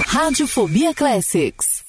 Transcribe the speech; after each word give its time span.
Radiofobia 0.06 0.94
Classics. 0.94 1.87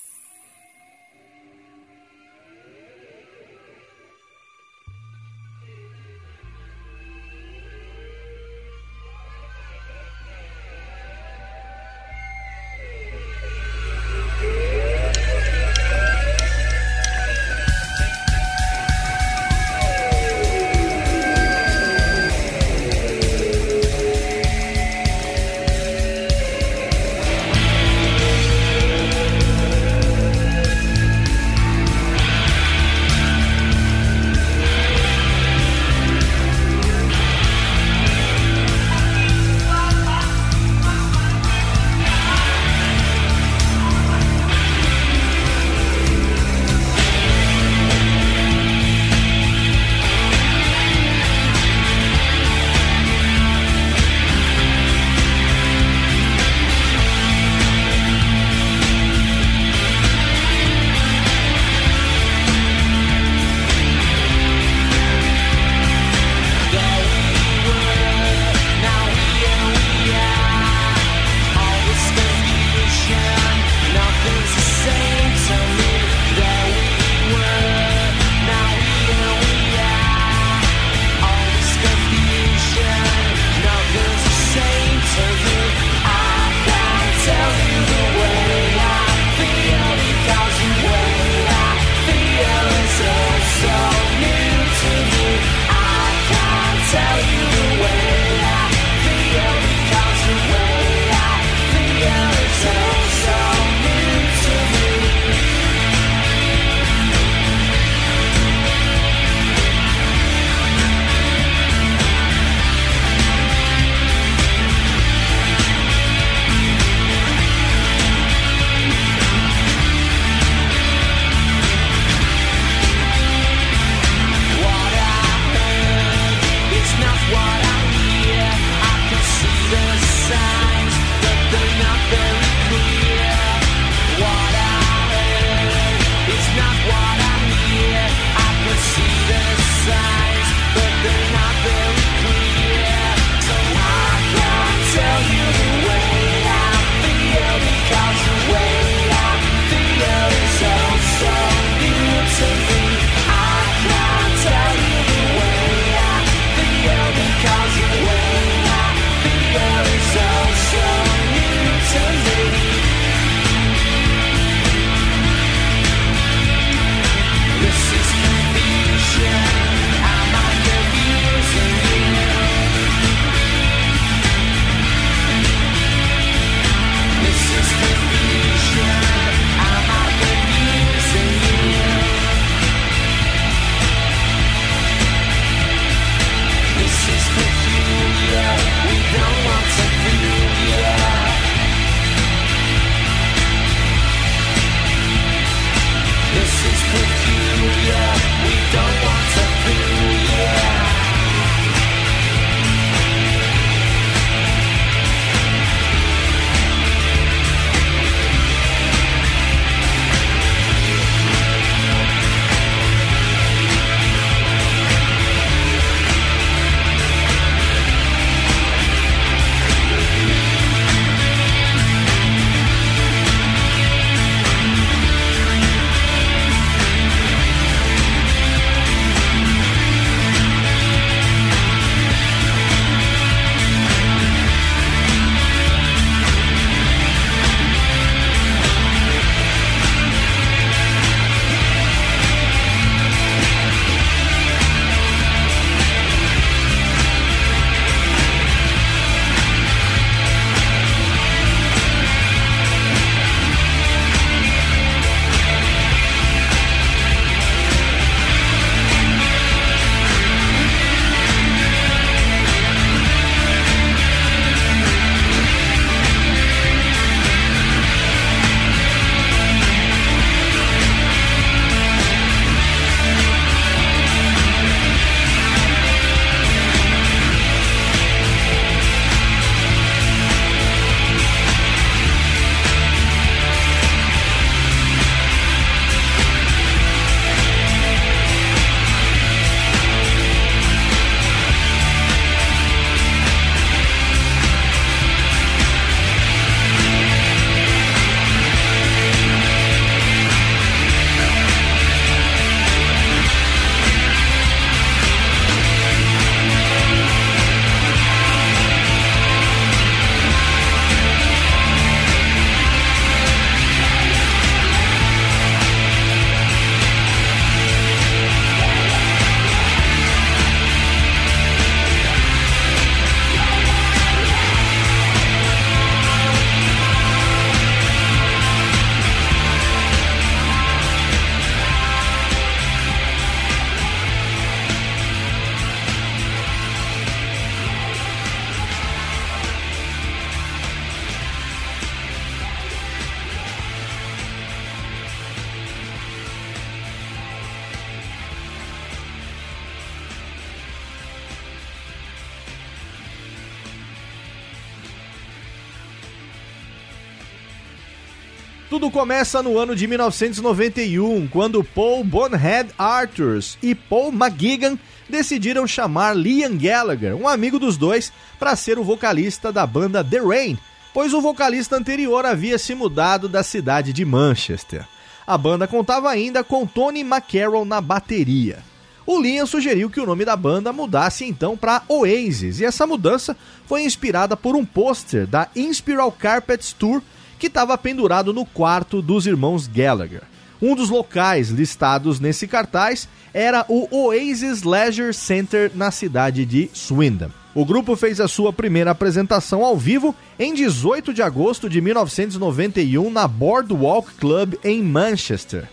Começa 358.99 359.41
no 359.41 359.57
ano 359.57 359.77
de 359.77 359.87
1991, 359.87 361.25
quando 361.29 361.63
Paul 361.63 362.03
Bonhead 362.03 362.69
Arthurs 362.77 363.57
e 363.63 363.73
Paul 363.73 364.11
McGuigan 364.11 364.77
decidiram 365.07 365.65
chamar 365.65 366.13
Liam 366.13 366.57
Gallagher, 366.57 367.15
um 367.15 367.25
amigo 367.25 367.57
dos 367.57 367.77
dois, 367.77 368.11
para 368.37 368.57
ser 368.57 368.77
o 368.77 368.83
vocalista 368.83 369.53
da 369.53 369.65
banda 369.65 370.03
The 370.03 370.19
Rain, 370.19 370.59
pois 370.93 371.13
o 371.13 371.21
vocalista 371.21 371.77
anterior 371.77 372.25
havia 372.25 372.57
se 372.57 372.75
mudado 372.75 373.29
da 373.29 373.41
cidade 373.41 373.93
de 373.93 374.03
Manchester. 374.03 374.85
A 375.25 375.37
banda 375.37 375.65
contava 375.65 376.09
ainda 376.09 376.43
com 376.43 376.67
Tony 376.67 376.99
McCarroll 376.99 377.63
na 377.63 377.79
bateria. 377.79 378.59
O 379.05 379.17
Liam 379.17 379.47
sugeriu 379.47 379.89
que 379.89 380.01
o 380.01 380.05
nome 380.05 380.25
da 380.25 380.35
banda 380.35 380.73
mudasse 380.73 381.23
então 381.23 381.55
para 381.55 381.83
Oasis, 381.87 382.59
e 382.59 382.65
essa 382.65 382.85
mudança 382.85 383.37
foi 383.65 383.83
inspirada 383.83 384.35
por 384.35 384.57
um 384.57 384.65
pôster 384.65 385.25
da 385.25 385.47
Inspiral 385.55 386.11
Carpets 386.11 386.73
Tour 386.73 387.01
que 387.39 387.47
estava 387.47 387.77
pendurado 387.77 388.33
no 388.33 388.45
quarto 388.45 389.01
dos 389.01 389.25
irmãos 389.25 389.65
Gallagher. 389.65 390.21
Um 390.61 390.75
dos 390.75 390.89
locais 390.89 391.49
listados 391.49 392.19
nesse 392.19 392.45
cartaz 392.45 393.07
era 393.33 393.65
o 393.69 393.87
Oasis 393.89 394.63
Leisure 394.63 395.13
Center 395.13 395.71
na 395.73 395.89
cidade 395.89 396.45
de 396.45 396.69
Swindon. 396.73 397.31
O 397.55 397.65
grupo 397.65 397.95
fez 397.95 398.19
a 398.19 398.27
sua 398.27 398.51
primeira 398.51 398.91
apresentação 398.91 399.63
ao 399.63 399.77
vivo 399.77 400.13
em 400.37 400.53
18 400.53 401.13
de 401.13 401.21
agosto 401.21 401.69
de 401.69 401.81
1991 401.81 403.09
na 403.09 403.27
Boardwalk 403.27 404.13
Club 404.15 404.55
em 404.63 404.83
Manchester. 404.83 405.67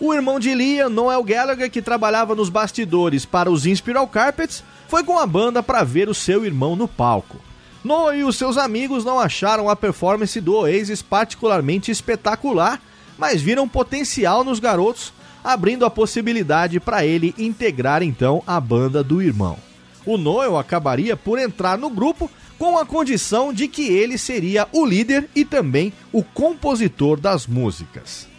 O 0.00 0.14
irmão 0.14 0.40
de 0.40 0.54
Liam, 0.54 0.88
Noel 0.88 1.22
Gallagher, 1.22 1.70
que 1.70 1.82
trabalhava 1.82 2.34
nos 2.34 2.48
bastidores 2.48 3.26
para 3.26 3.50
os 3.50 3.66
Inspiral 3.66 4.08
Carpets, 4.08 4.64
foi 4.88 5.04
com 5.04 5.18
a 5.18 5.26
banda 5.26 5.62
para 5.62 5.84
ver 5.84 6.08
o 6.08 6.14
seu 6.14 6.46
irmão 6.46 6.74
no 6.74 6.88
palco. 6.88 7.38
Noah 7.82 8.14
e 8.14 8.24
os 8.24 8.36
seus 8.36 8.58
amigos 8.58 9.04
não 9.04 9.18
acharam 9.18 9.68
a 9.68 9.74
performance 9.74 10.38
do 10.40 10.54
Oasis 10.54 11.00
particularmente 11.00 11.90
espetacular, 11.90 12.80
mas 13.16 13.40
viram 13.40 13.68
potencial 13.68 14.44
nos 14.44 14.60
garotos, 14.60 15.12
abrindo 15.42 15.86
a 15.86 15.90
possibilidade 15.90 16.78
para 16.78 17.06
ele 17.06 17.34
integrar 17.38 18.02
então 18.02 18.42
a 18.46 18.60
banda 18.60 19.02
do 19.02 19.22
irmão. 19.22 19.56
O 20.04 20.18
Noel 20.18 20.58
acabaria 20.58 21.16
por 21.16 21.38
entrar 21.38 21.78
no 21.78 21.88
grupo 21.88 22.30
com 22.58 22.76
a 22.76 22.84
condição 22.84 23.52
de 23.52 23.66
que 23.66 23.88
ele 23.88 24.18
seria 24.18 24.68
o 24.72 24.84
líder 24.84 25.28
e 25.34 25.44
também 25.44 25.92
o 26.12 26.22
compositor 26.22 27.18
das 27.18 27.46
músicas. 27.46 28.29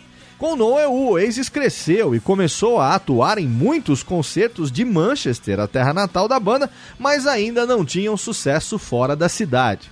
Com 0.41 0.55
Noel, 0.55 0.91
o 0.91 1.11
Oasis 1.11 1.49
cresceu 1.49 2.15
e 2.15 2.19
começou 2.19 2.79
a 2.79 2.95
atuar 2.95 3.37
em 3.37 3.45
muitos 3.45 4.01
concertos 4.01 4.71
de 4.71 4.83
Manchester, 4.83 5.59
a 5.59 5.67
terra 5.67 5.93
natal 5.93 6.27
da 6.27 6.39
banda, 6.39 6.67
mas 6.97 7.27
ainda 7.27 7.63
não 7.63 7.85
tinham 7.85 8.17
sucesso 8.17 8.79
fora 8.79 9.15
da 9.15 9.29
cidade. 9.29 9.91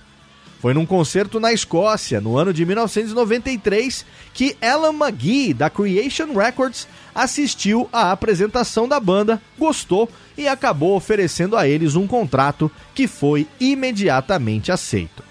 Foi 0.58 0.74
num 0.74 0.84
concerto 0.84 1.38
na 1.38 1.52
Escócia, 1.52 2.20
no 2.20 2.36
ano 2.36 2.52
de 2.52 2.66
1993, 2.66 4.04
que 4.34 4.56
Alan 4.60 4.92
McGee, 4.92 5.54
da 5.54 5.70
Creation 5.70 6.34
Records, 6.36 6.88
assistiu 7.14 7.88
à 7.92 8.10
apresentação 8.10 8.88
da 8.88 8.98
banda, 8.98 9.40
gostou 9.56 10.08
e 10.36 10.48
acabou 10.48 10.96
oferecendo 10.96 11.56
a 11.56 11.68
eles 11.68 11.94
um 11.94 12.08
contrato 12.08 12.68
que 12.92 13.06
foi 13.06 13.46
imediatamente 13.60 14.72
aceito. 14.72 15.29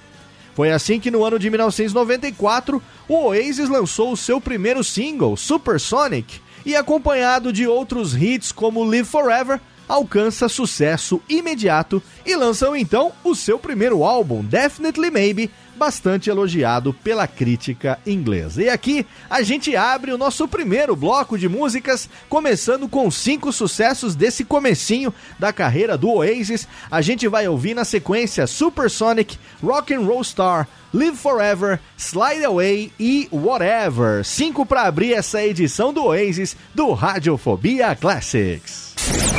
Foi 0.59 0.71
assim 0.73 0.99
que 0.99 1.09
no 1.09 1.23
ano 1.23 1.39
de 1.39 1.49
1994 1.49 2.83
o 3.07 3.27
Oasis 3.27 3.69
lançou 3.69 4.11
o 4.11 4.17
seu 4.17 4.41
primeiro 4.41 4.83
single, 4.83 5.37
Supersonic, 5.37 6.41
e 6.65 6.75
acompanhado 6.75 7.53
de 7.53 7.65
outros 7.65 8.13
hits 8.13 8.51
como 8.51 8.83
Live 8.83 9.07
Forever, 9.07 9.61
alcança 9.87 10.49
sucesso 10.49 11.21
imediato 11.29 12.03
e 12.25 12.35
lançam 12.35 12.75
então 12.75 13.13
o 13.23 13.33
seu 13.33 13.57
primeiro 13.57 14.03
álbum, 14.03 14.43
Definitely 14.43 15.09
Maybe, 15.09 15.49
bastante 15.79 16.29
elogiado 16.29 16.93
pela 16.93 17.25
crítica 17.25 17.97
inglesa. 18.05 18.61
E 18.61 18.69
aqui 18.69 19.05
a 19.29 19.41
gente 19.41 19.75
abre 19.75 20.11
o 20.11 20.17
nosso 20.17 20.47
primeiro 20.47 20.95
bloco 20.95 21.37
de 21.37 21.47
músicas, 21.49 22.09
começando 22.27 22.87
com 22.87 23.09
cinco 23.09 23.51
sucessos 23.51 24.15
desse 24.15 24.43
comecinho 24.43 25.13
da 25.39 25.53
carreira 25.53 25.97
do 25.97 26.11
Oasis. 26.11 26.67
A 26.91 27.01
gente 27.01 27.27
vai 27.27 27.47
ouvir 27.47 27.73
na 27.73 27.85
sequência 27.85 28.45
Supersonic, 28.45 29.39
Rock 29.63 29.93
and 29.93 30.01
Roll 30.01 30.23
Star, 30.23 30.67
Live 30.93 31.17
Forever, 31.17 31.79
Slide 31.97 32.43
Away 32.43 32.91
e 32.99 33.29
Whatever. 33.31 34.25
Cinco 34.25 34.65
para 34.65 34.83
abrir 34.83 35.13
essa 35.13 35.43
edição 35.43 35.93
do 35.93 36.03
Oasis 36.03 36.57
do 36.75 36.91
Radiofobia 36.91 37.95
Classics. 37.95 38.93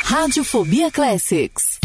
Radiofobia 0.05 0.91
Classics. 0.91 1.80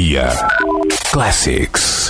Radiofobia 0.00 0.48
Classics. 1.12 2.09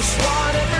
just 0.00 0.18
wanna 0.22 0.79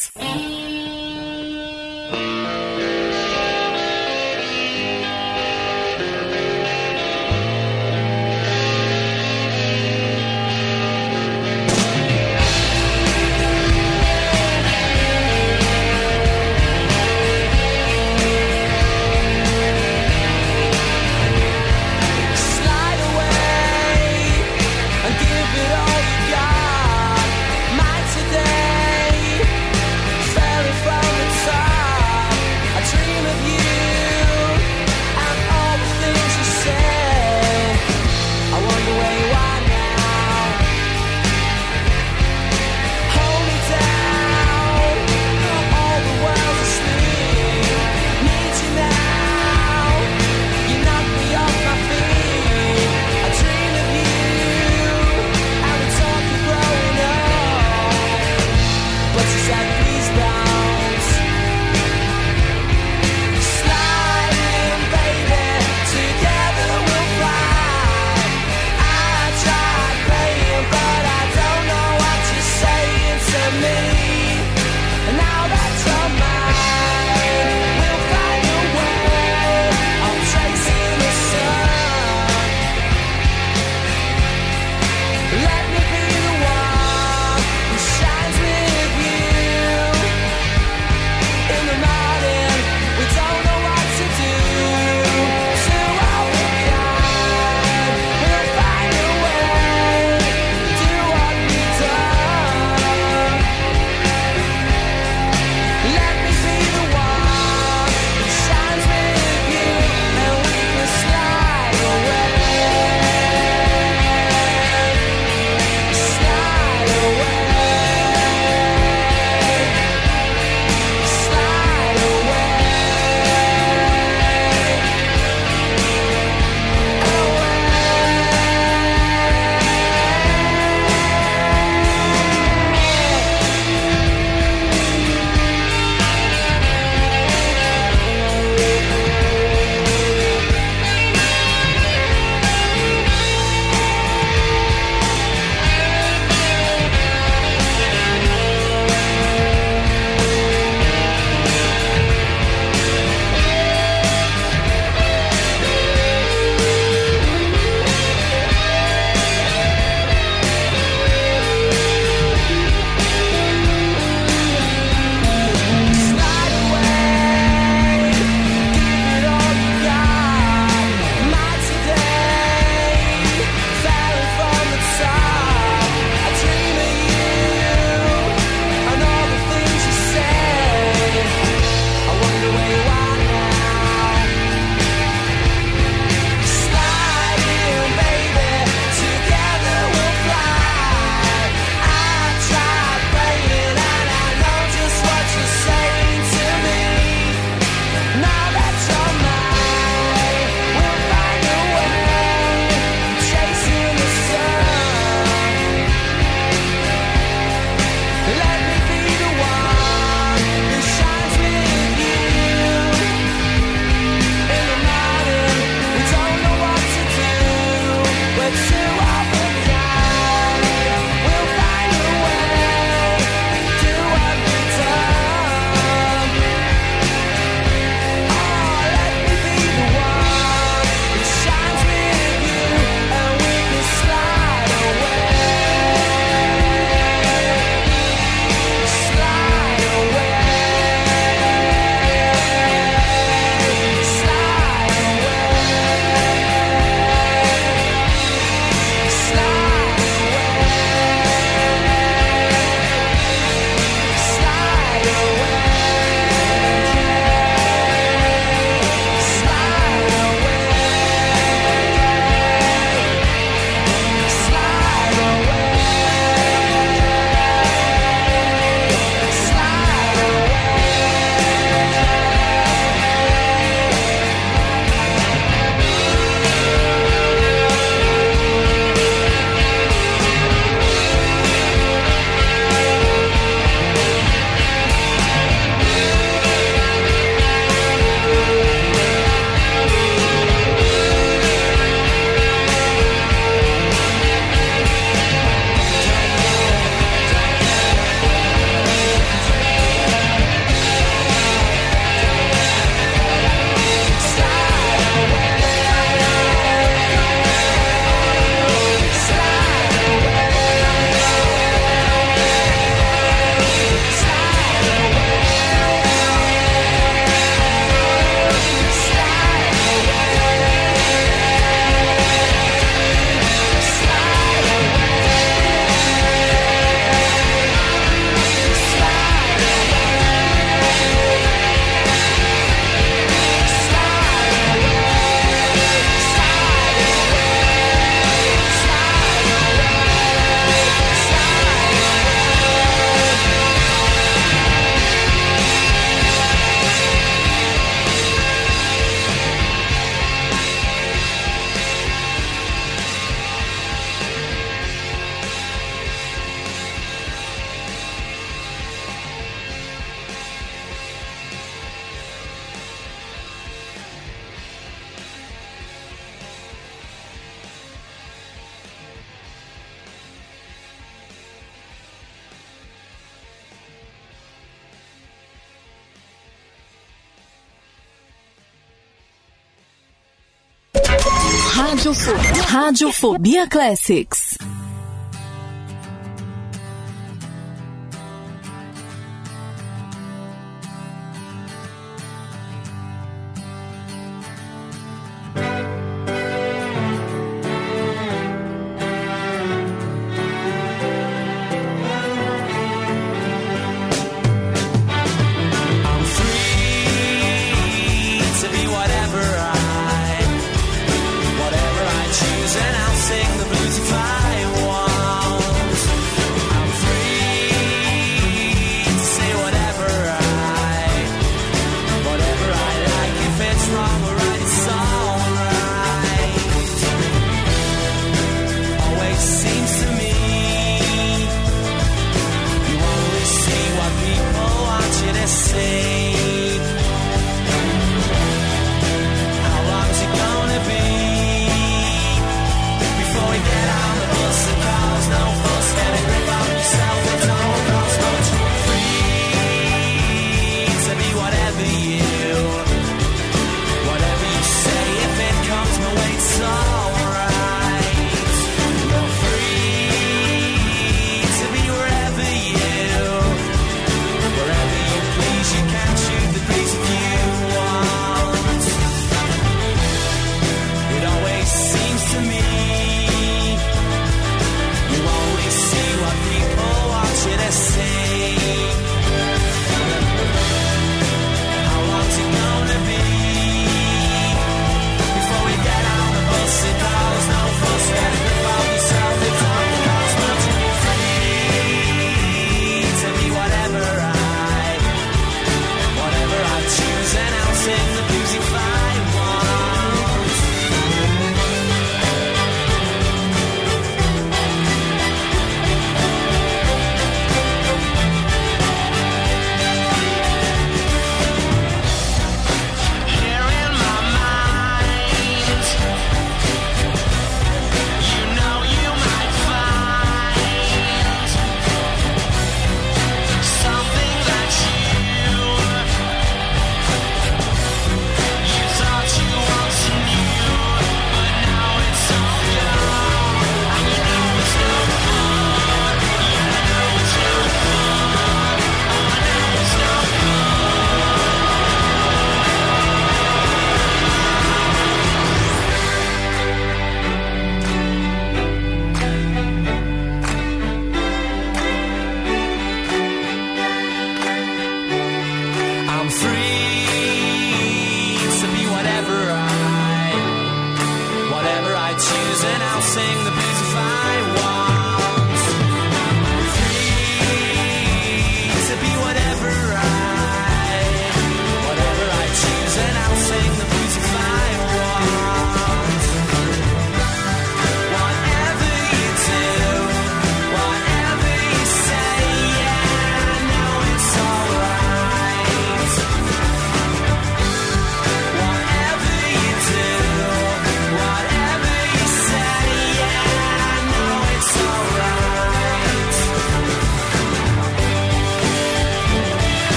Fobia 383.21 383.67
Classics. 383.69 384.50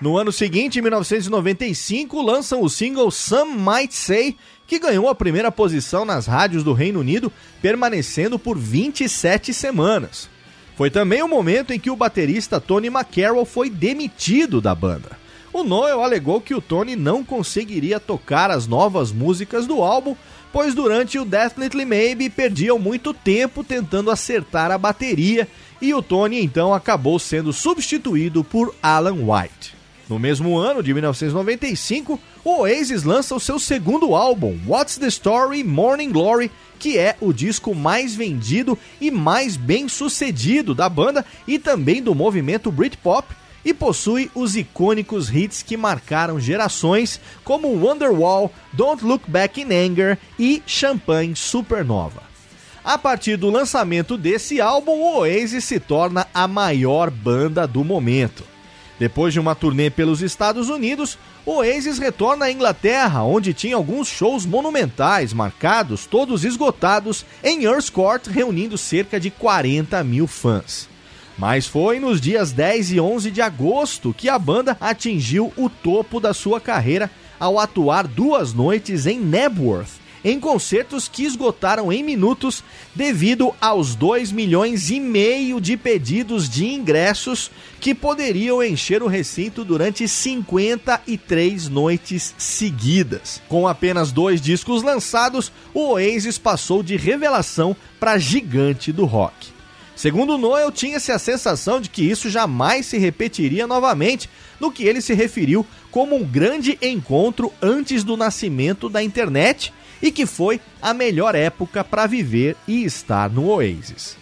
No 0.00 0.16
ano 0.16 0.32
seguinte, 0.32 0.78
em 0.78 0.82
1995, 0.82 2.22
lançam 2.22 2.62
o 2.62 2.70
single 2.70 3.10
Some 3.10 3.52
Might 3.52 3.94
Say, 3.94 4.34
que 4.66 4.78
ganhou 4.78 5.10
a 5.10 5.14
primeira 5.14 5.52
posição 5.52 6.06
nas 6.06 6.26
rádios 6.26 6.64
do 6.64 6.72
Reino 6.72 7.00
Unido, 7.00 7.30
permanecendo 7.60 8.38
por 8.38 8.56
27 8.56 9.52
semanas. 9.52 10.30
Foi 10.74 10.90
também 10.90 11.22
o 11.22 11.28
momento 11.28 11.74
em 11.74 11.78
que 11.78 11.90
o 11.90 11.96
baterista 11.96 12.58
Tony 12.58 12.86
McCarroll 12.86 13.44
foi 13.44 13.68
demitido 13.68 14.58
da 14.58 14.74
banda. 14.74 15.18
O 15.52 15.62
Noel 15.62 16.02
alegou 16.02 16.40
que 16.40 16.54
o 16.54 16.62
Tony 16.62 16.96
não 16.96 17.22
conseguiria 17.22 18.00
tocar 18.00 18.50
as 18.50 18.66
novas 18.66 19.12
músicas 19.12 19.66
do 19.66 19.82
álbum, 19.82 20.16
pois 20.50 20.74
durante 20.74 21.18
o 21.18 21.26
Definitely 21.26 21.84
Maybe 21.84 22.30
perdiam 22.30 22.78
muito 22.78 23.12
tempo 23.12 23.62
tentando 23.62 24.10
acertar 24.10 24.70
a 24.70 24.78
bateria 24.78 25.46
e 25.82 25.92
o 25.92 26.00
Tony 26.00 26.42
então 26.42 26.72
acabou 26.72 27.18
sendo 27.18 27.52
substituído 27.52 28.42
por 28.42 28.74
Alan 28.82 29.18
White. 29.26 29.79
No 30.10 30.18
mesmo 30.18 30.58
ano 30.58 30.82
de 30.82 30.92
1995, 30.92 32.18
o 32.44 32.62
Oasis 32.62 33.04
lança 33.04 33.32
o 33.32 33.38
seu 33.38 33.60
segundo 33.60 34.16
álbum, 34.16 34.58
What's 34.66 34.98
the 34.98 35.06
Story 35.06 35.62
Morning 35.62 36.10
Glory, 36.10 36.50
que 36.80 36.98
é 36.98 37.16
o 37.20 37.32
disco 37.32 37.76
mais 37.76 38.16
vendido 38.16 38.76
e 39.00 39.08
mais 39.08 39.56
bem 39.56 39.88
sucedido 39.88 40.74
da 40.74 40.88
banda 40.88 41.24
e 41.46 41.60
também 41.60 42.02
do 42.02 42.12
movimento 42.12 42.72
Britpop, 42.72 43.32
e 43.64 43.72
possui 43.72 44.28
os 44.34 44.56
icônicos 44.56 45.32
hits 45.32 45.62
que 45.62 45.76
marcaram 45.76 46.40
gerações, 46.40 47.20
como 47.44 47.68
Wonderwall, 47.68 48.50
Don't 48.72 49.04
Look 49.04 49.30
Back 49.30 49.60
in 49.60 49.72
Anger 49.72 50.18
e 50.36 50.60
Champagne 50.66 51.36
Supernova. 51.36 52.24
A 52.82 52.98
partir 52.98 53.36
do 53.36 53.48
lançamento 53.48 54.18
desse 54.18 54.60
álbum, 54.60 54.90
o 54.90 55.18
Oasis 55.18 55.62
se 55.62 55.78
torna 55.78 56.26
a 56.34 56.48
maior 56.48 57.12
banda 57.12 57.64
do 57.64 57.84
momento. 57.84 58.50
Depois 59.00 59.32
de 59.32 59.40
uma 59.40 59.54
turnê 59.54 59.88
pelos 59.88 60.20
Estados 60.20 60.68
Unidos, 60.68 61.16
Oasis 61.46 61.98
retorna 61.98 62.44
à 62.44 62.52
Inglaterra, 62.52 63.22
onde 63.22 63.54
tinha 63.54 63.74
alguns 63.74 64.08
shows 64.08 64.44
monumentais 64.44 65.32
marcados, 65.32 66.04
todos 66.04 66.44
esgotados, 66.44 67.24
em 67.42 67.64
Earls 67.64 67.88
Court, 67.88 68.26
reunindo 68.26 68.76
cerca 68.76 69.18
de 69.18 69.30
40 69.30 70.04
mil 70.04 70.26
fãs. 70.26 70.86
Mas 71.38 71.66
foi 71.66 71.98
nos 71.98 72.20
dias 72.20 72.52
10 72.52 72.92
e 72.92 73.00
11 73.00 73.30
de 73.30 73.40
agosto 73.40 74.12
que 74.12 74.28
a 74.28 74.38
banda 74.38 74.76
atingiu 74.78 75.50
o 75.56 75.70
topo 75.70 76.20
da 76.20 76.34
sua 76.34 76.60
carreira 76.60 77.10
ao 77.38 77.58
atuar 77.58 78.06
duas 78.06 78.52
noites 78.52 79.06
em 79.06 79.18
Nebworth, 79.18 79.98
em 80.24 80.38
concertos 80.38 81.08
que 81.08 81.24
esgotaram 81.24 81.92
em 81.92 82.02
minutos 82.02 82.62
devido 82.94 83.54
aos 83.60 83.94
2 83.94 84.32
milhões 84.32 84.90
e 84.90 85.00
meio 85.00 85.60
de 85.60 85.76
pedidos 85.76 86.48
de 86.48 86.66
ingressos 86.66 87.50
que 87.80 87.94
poderiam 87.94 88.62
encher 88.62 89.02
o 89.02 89.06
recinto 89.06 89.64
durante 89.64 90.06
53 90.06 91.68
noites 91.68 92.34
seguidas. 92.36 93.40
Com 93.48 93.66
apenas 93.66 94.12
dois 94.12 94.40
discos 94.40 94.82
lançados, 94.82 95.50
o 95.72 95.92
Oasis 95.92 96.38
passou 96.38 96.82
de 96.82 96.96
revelação 96.96 97.74
para 97.98 98.18
gigante 98.18 98.92
do 98.92 99.04
rock. 99.04 99.60
Segundo 100.00 100.38
Noel, 100.38 100.72
tinha-se 100.72 101.12
a 101.12 101.18
sensação 101.18 101.78
de 101.78 101.90
que 101.90 102.02
isso 102.02 102.30
jamais 102.30 102.86
se 102.86 102.96
repetiria 102.96 103.66
novamente, 103.66 104.30
no 104.58 104.72
que 104.72 104.84
ele 104.84 105.02
se 105.02 105.12
referiu 105.12 105.66
como 105.90 106.16
um 106.16 106.24
grande 106.24 106.78
encontro 106.80 107.52
antes 107.60 108.02
do 108.02 108.16
nascimento 108.16 108.88
da 108.88 109.02
internet 109.02 109.74
e 110.02 110.10
que 110.10 110.26
foi 110.26 110.60
a 110.80 110.94
melhor 110.94 111.34
época 111.34 111.84
para 111.84 112.06
viver 112.06 112.56
e 112.66 112.84
estar 112.84 113.30
no 113.30 113.48
Oasis. 113.48 114.16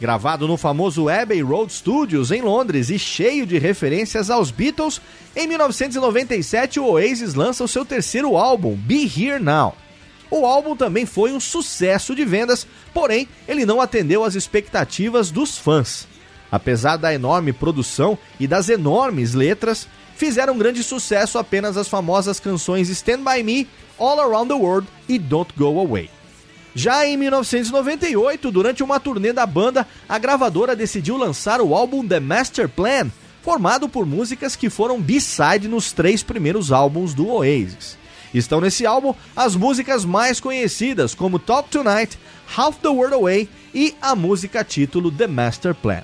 Gravado 0.00 0.46
no 0.48 0.56
famoso 0.56 1.08
Abbey 1.08 1.40
Road 1.40 1.72
Studios 1.72 2.30
em 2.30 2.42
Londres 2.42 2.90
e 2.90 2.98
cheio 2.98 3.46
de 3.46 3.58
referências 3.58 4.28
aos 4.28 4.50
Beatles, 4.50 5.00
em 5.34 5.46
1997 5.46 6.80
o 6.80 6.86
Oasis 6.86 7.34
lança 7.34 7.64
o 7.64 7.68
seu 7.68 7.84
terceiro 7.84 8.36
álbum, 8.36 8.74
Be 8.74 9.04
Here 9.04 9.42
Now. 9.42 9.74
O 10.30 10.44
álbum 10.44 10.74
também 10.74 11.06
foi 11.06 11.32
um 11.32 11.38
sucesso 11.38 12.14
de 12.14 12.24
vendas, 12.24 12.66
porém 12.92 13.28
ele 13.46 13.64
não 13.64 13.80
atendeu 13.80 14.24
às 14.24 14.34
expectativas 14.34 15.30
dos 15.30 15.56
fãs. 15.56 16.08
Apesar 16.50 16.96
da 16.96 17.14
enorme 17.14 17.52
produção 17.52 18.18
e 18.38 18.46
das 18.46 18.68
enormes 18.68 19.32
letras, 19.32 19.88
fizeram 20.16 20.58
grande 20.58 20.82
sucesso 20.82 21.38
apenas 21.38 21.76
as 21.76 21.88
famosas 21.88 22.40
canções 22.40 22.88
Stand 22.88 23.22
By 23.24 23.42
Me, 23.42 23.68
All 23.98 24.20
Around 24.20 24.48
the 24.48 24.54
World 24.54 24.88
e 25.08 25.18
Don't 25.18 25.52
Go 25.56 25.80
Away. 25.80 26.10
Já 26.74 27.06
em 27.06 27.16
1998, 27.16 28.50
durante 28.50 28.82
uma 28.82 28.98
turnê 28.98 29.32
da 29.32 29.46
banda, 29.46 29.86
a 30.08 30.18
gravadora 30.18 30.74
decidiu 30.74 31.16
lançar 31.16 31.60
o 31.60 31.74
álbum 31.74 32.06
The 32.06 32.18
Master 32.18 32.68
Plan, 32.68 33.10
formado 33.42 33.88
por 33.88 34.04
músicas 34.04 34.56
que 34.56 34.68
foram 34.68 35.00
B-side 35.00 35.68
nos 35.68 35.92
três 35.92 36.22
primeiros 36.22 36.72
álbuns 36.72 37.14
do 37.14 37.28
Oasis. 37.28 37.96
Estão 38.32 38.60
nesse 38.60 38.84
álbum 38.84 39.14
as 39.36 39.54
músicas 39.54 40.04
mais 40.04 40.40
conhecidas, 40.40 41.14
como 41.14 41.38
Talk 41.38 41.68
Tonight, 41.68 42.18
Half 42.56 42.78
the 42.78 42.88
World 42.88 43.14
Away 43.14 43.48
e 43.72 43.94
a 44.02 44.16
música 44.16 44.64
título 44.64 45.12
The 45.12 45.28
Master 45.28 45.74
Plan. 45.74 46.02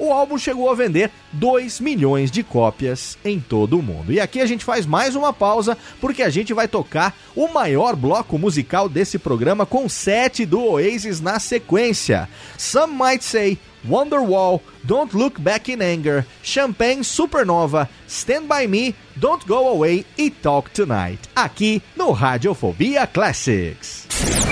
O 0.00 0.14
álbum 0.14 0.38
chegou 0.38 0.70
a 0.70 0.74
vender 0.74 1.10
2 1.32 1.78
milhões 1.78 2.30
de 2.30 2.42
cópias 2.42 3.18
em 3.22 3.38
todo 3.38 3.78
o 3.78 3.82
mundo. 3.82 4.10
E 4.10 4.18
aqui 4.18 4.40
a 4.40 4.46
gente 4.46 4.64
faz 4.64 4.86
mais 4.86 5.14
uma 5.14 5.30
pausa, 5.30 5.76
porque 6.00 6.22
a 6.22 6.30
gente 6.30 6.54
vai 6.54 6.66
tocar 6.66 7.14
o 7.36 7.46
maior 7.48 7.94
bloco 7.94 8.38
musical 8.38 8.88
desse 8.88 9.18
programa 9.18 9.66
com 9.66 9.86
sete 9.90 10.46
do 10.46 10.64
Oasis 10.64 11.20
na 11.20 11.38
sequência. 11.38 12.26
Some 12.56 12.94
Might 12.94 13.22
Say, 13.22 13.58
Wonderwall, 13.86 14.62
Don't 14.82 15.14
Look 15.14 15.38
Back 15.38 15.70
in 15.70 15.82
Anger, 15.82 16.24
Champagne 16.42 17.04
Supernova, 17.04 17.86
Stand 18.08 18.44
By 18.44 18.66
Me, 18.66 18.94
Don't 19.16 19.46
Go 19.46 19.68
Away 19.68 20.06
e 20.16 20.30
Talk 20.30 20.70
Tonight, 20.70 21.20
aqui 21.36 21.82
no 21.94 22.10
Radiofobia 22.10 23.06
Classics. 23.06 24.06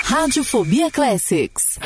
Radiofobia 0.05 0.91
Classics. 0.91 1.79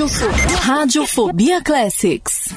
Rádio 0.00 0.08
Radiofobia 0.66 1.62
Classics. 1.62 2.54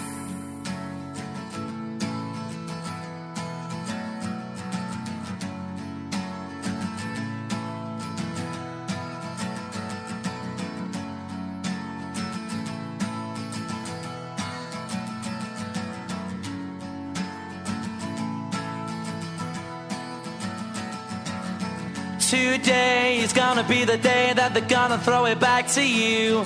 Today 22.19 23.19
is 23.19 23.33
gonna 23.33 23.63
be 23.63 23.83
the 23.83 23.97
day 23.97 24.31
that 24.33 24.53
they're 24.53 24.61
gonna 24.61 24.97
throw 24.97 25.25
it 25.25 25.41
back 25.41 25.67
to 25.73 25.85
you. 25.85 26.45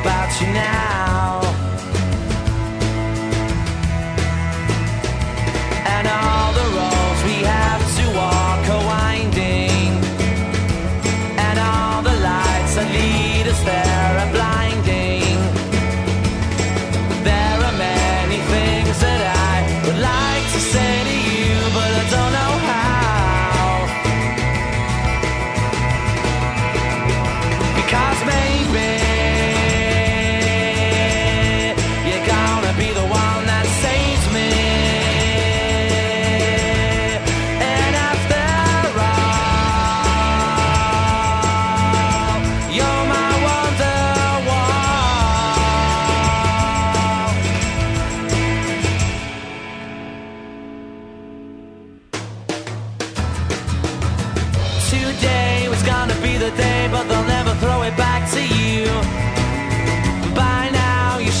About 0.00 0.40
you 0.40 0.46
now. 0.52 1.39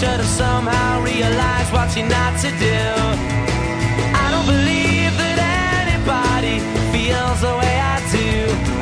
Should 0.00 0.08
have 0.08 0.24
somehow 0.24 1.02
realized 1.02 1.70
what 1.74 1.94
you're 1.94 2.08
not 2.08 2.32
to 2.40 2.48
do. 2.52 2.80
I 4.22 4.26
don't 4.32 4.46
believe 4.46 5.12
that 5.20 5.38
anybody 5.84 6.56
feels 6.90 7.38
the 7.42 7.54
way 7.60 7.74
I 7.94 7.98
do 8.08 8.30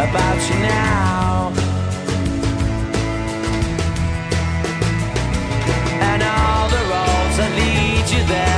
about 0.06 0.38
you 0.48 0.56
now. 0.62 1.50
And 6.08 6.22
all 6.22 6.68
the 6.76 6.82
roads 6.92 7.36
that 7.38 7.50
lead 7.58 8.06
you 8.14 8.22
there 8.28 8.57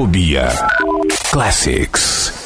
Radiofobia 0.00 0.48
Classics. 1.30 2.39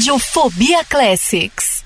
Radiofobia 0.00 0.82
Classics. 0.88 1.79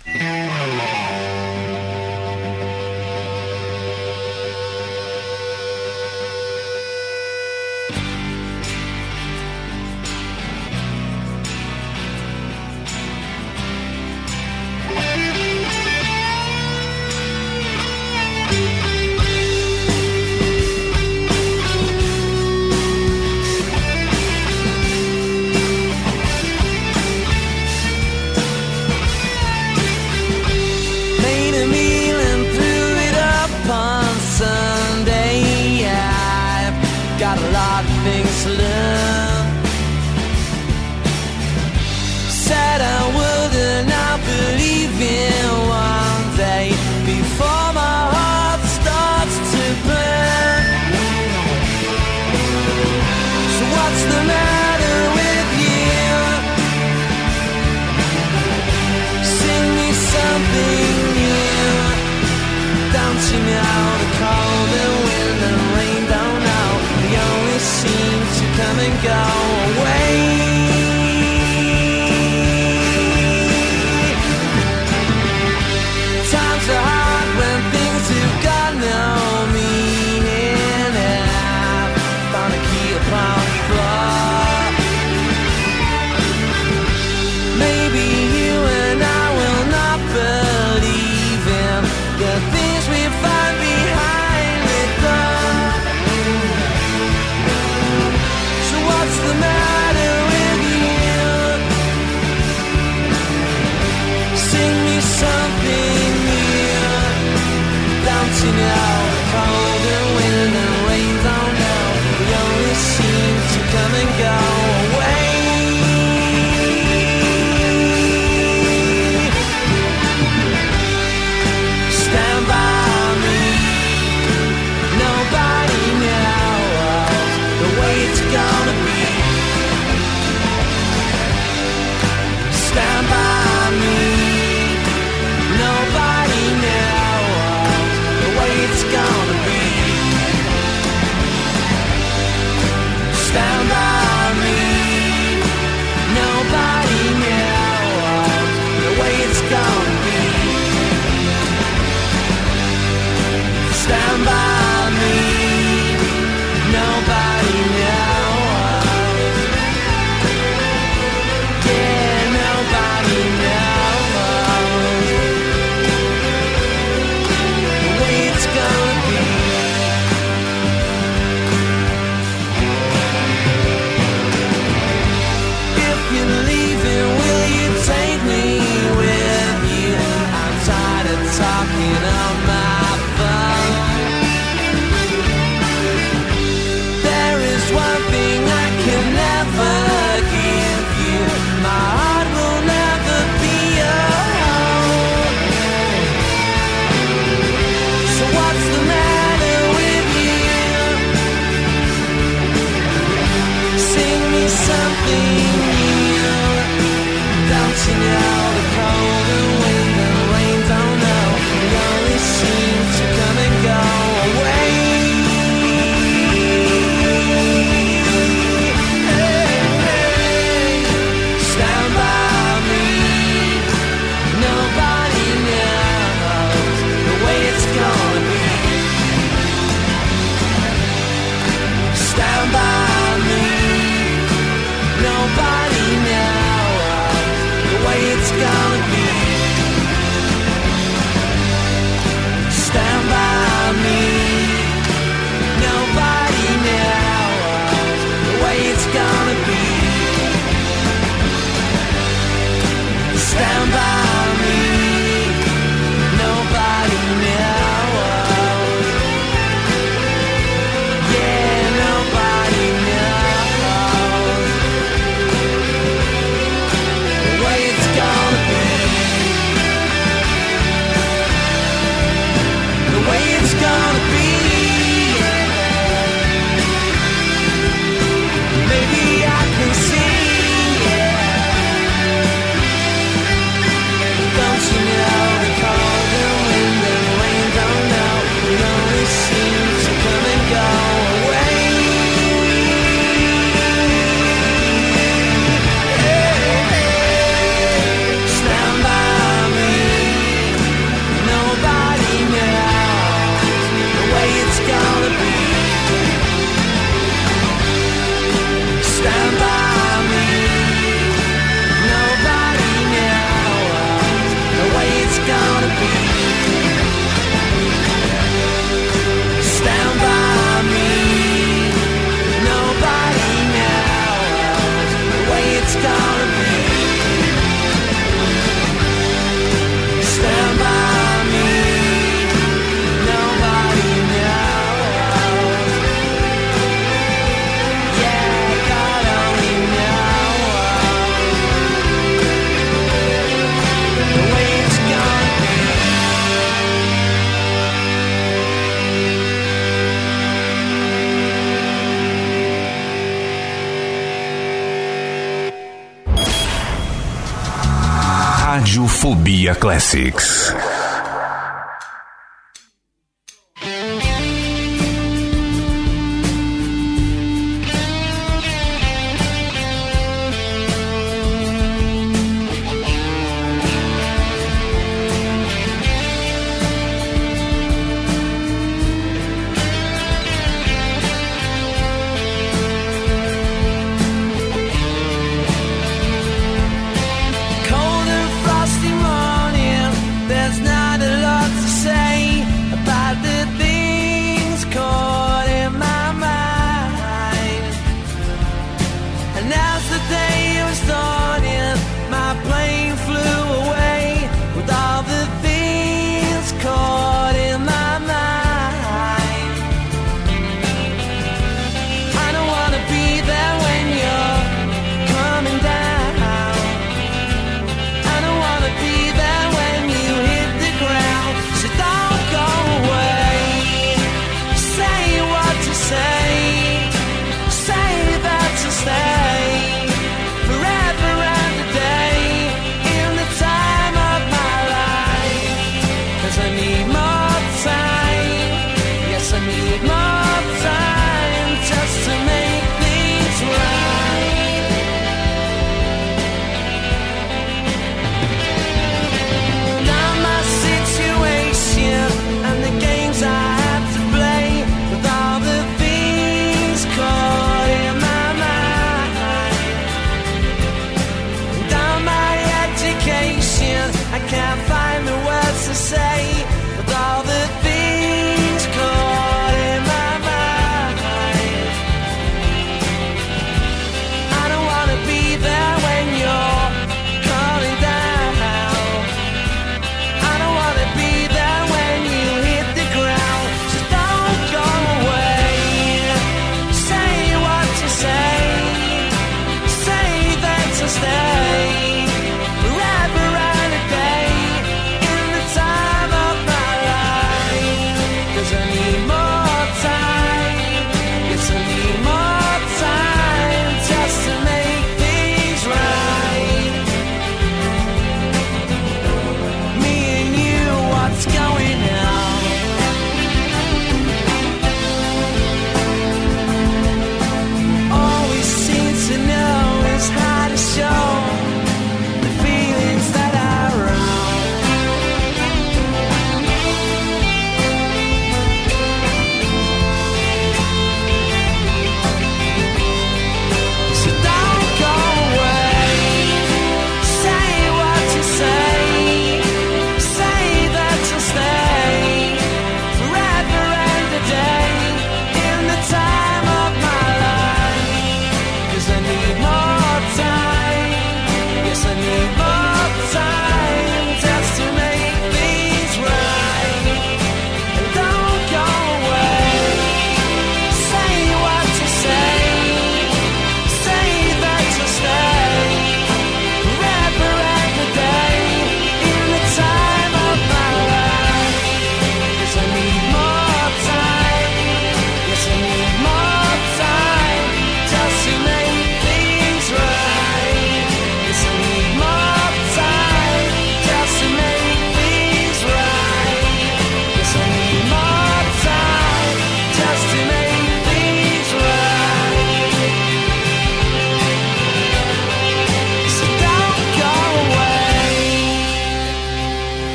Classics. 359.64 360.52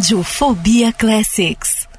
Radiofobia 0.00 0.94
Classics. 0.94 1.89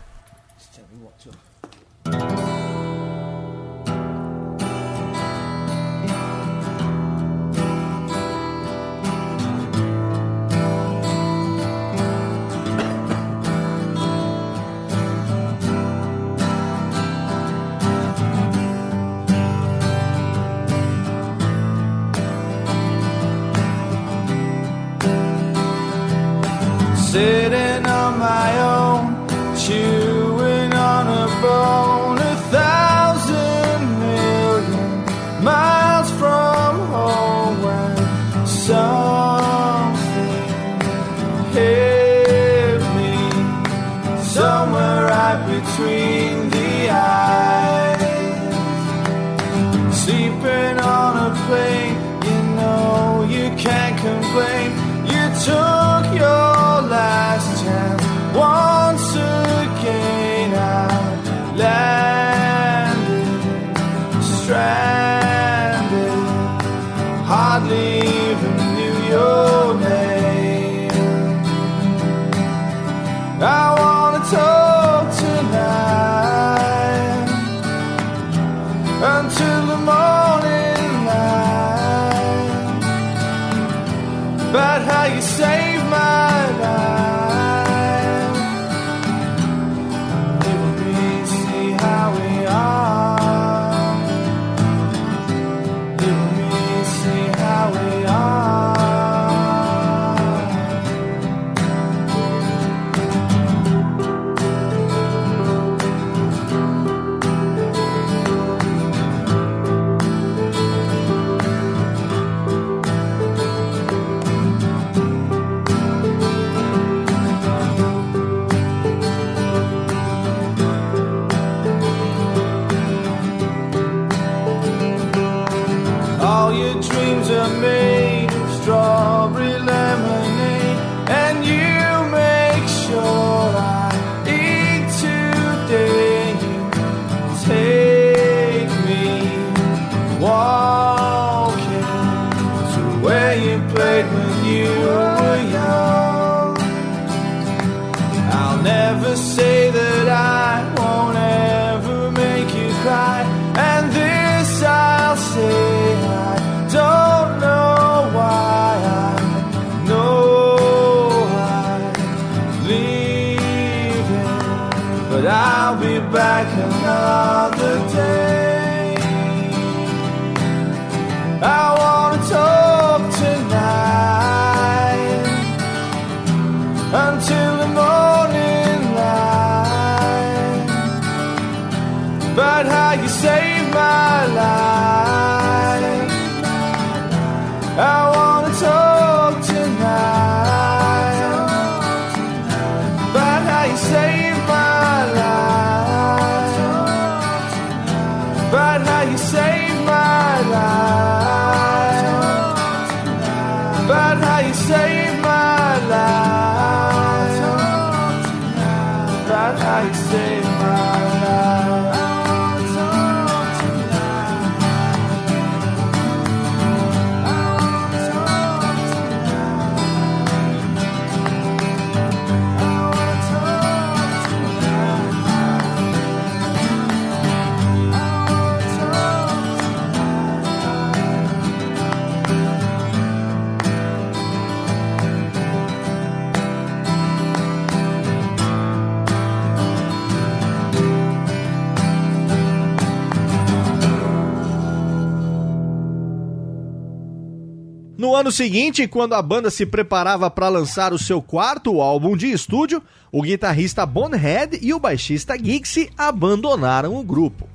Ano 248.31 248.37
seguinte, 248.37 248.87
quando 248.87 249.13
a 249.13 249.21
banda 249.21 249.51
se 249.51 249.65
preparava 249.65 250.31
para 250.31 250.47
lançar 250.47 250.93
o 250.93 250.97
seu 250.97 251.21
quarto 251.21 251.81
álbum 251.81 252.15
de 252.15 252.31
estúdio, 252.31 252.81
o 253.11 253.21
guitarrista 253.21 253.85
Bonhead 253.85 254.57
e 254.61 254.73
o 254.73 254.79
baixista 254.79 255.37
Gixie 255.37 255.89
abandonaram 255.97 256.95
o 256.95 257.03
grupo. 257.03 257.45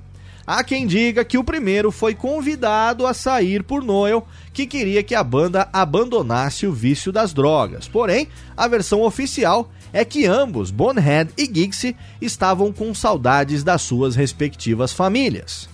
Há 0.47 0.63
quem 0.63 0.87
diga 0.87 1.25
que 1.25 1.39
o 1.39 1.45
primeiro 1.45 1.91
foi 1.91 2.15
convidado 2.15 3.07
a 3.07 3.15
sair 3.15 3.63
por 3.63 3.83
Noel, 3.83 4.29
que 4.53 4.67
queria 4.67 5.03
que 5.03 5.15
a 5.15 5.25
banda 5.25 5.67
abandonasse 5.73 6.67
o 6.67 6.73
vício 6.75 7.11
das 7.11 7.33
drogas. 7.33 7.89
Porém, 7.89 8.29
a 8.55 8.69
versão 8.69 9.01
oficial 9.01 9.71
é 9.95 10.05
que 10.05 10.27
ambos, 10.27 10.71
Bonhead 10.71 11.31
e 11.39 11.47
Gixie, 11.47 11.97
estavam 12.21 12.71
com 12.71 12.95
saudades 12.95 13.65
das 13.65 13.81
suas 13.81 14.15
respectivas 14.15 14.93
famílias. 14.93 15.71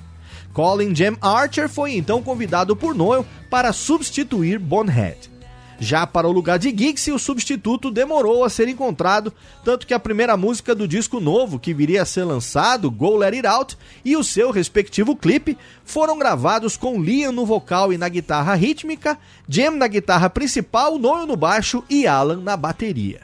Colin 0.52 0.94
Jam 0.94 1.16
Archer 1.20 1.68
foi 1.68 1.96
então 1.96 2.22
convidado 2.22 2.76
por 2.76 2.94
Noel 2.94 3.26
para 3.52 3.70
substituir 3.74 4.58
Bonhead. 4.58 5.30
Já 5.78 6.06
para 6.06 6.26
o 6.26 6.32
lugar 6.32 6.58
de 6.58 6.70
Gixie, 6.70 7.12
o 7.12 7.18
substituto 7.18 7.90
demorou 7.90 8.44
a 8.44 8.48
ser 8.48 8.66
encontrado, 8.66 9.30
tanto 9.62 9.86
que 9.86 9.92
a 9.92 9.98
primeira 9.98 10.38
música 10.38 10.74
do 10.74 10.88
disco 10.88 11.20
novo 11.20 11.58
que 11.58 11.74
viria 11.74 12.00
a 12.00 12.06
ser 12.06 12.24
lançado, 12.24 12.90
Go 12.90 13.14
Let 13.14 13.34
It 13.34 13.46
Out, 13.46 13.76
e 14.02 14.16
o 14.16 14.24
seu 14.24 14.50
respectivo 14.50 15.14
clipe 15.14 15.58
foram 15.84 16.18
gravados 16.18 16.78
com 16.78 16.98
Liam 16.98 17.30
no 17.30 17.44
vocal 17.44 17.92
e 17.92 17.98
na 17.98 18.08
guitarra 18.08 18.54
rítmica, 18.54 19.18
Jam 19.46 19.72
na 19.72 19.86
guitarra 19.86 20.30
principal, 20.30 20.98
Noel 20.98 21.26
no 21.26 21.36
baixo 21.36 21.84
e 21.90 22.06
Alan 22.06 22.40
na 22.40 22.56
bateria. 22.56 23.20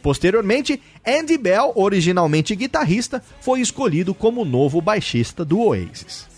Posteriormente, 0.00 0.80
Andy 1.04 1.36
Bell, 1.36 1.72
originalmente 1.74 2.54
guitarrista, 2.54 3.20
foi 3.40 3.60
escolhido 3.60 4.14
como 4.14 4.44
novo 4.44 4.80
baixista 4.80 5.44
do 5.44 5.60
Oasis. 5.60 6.30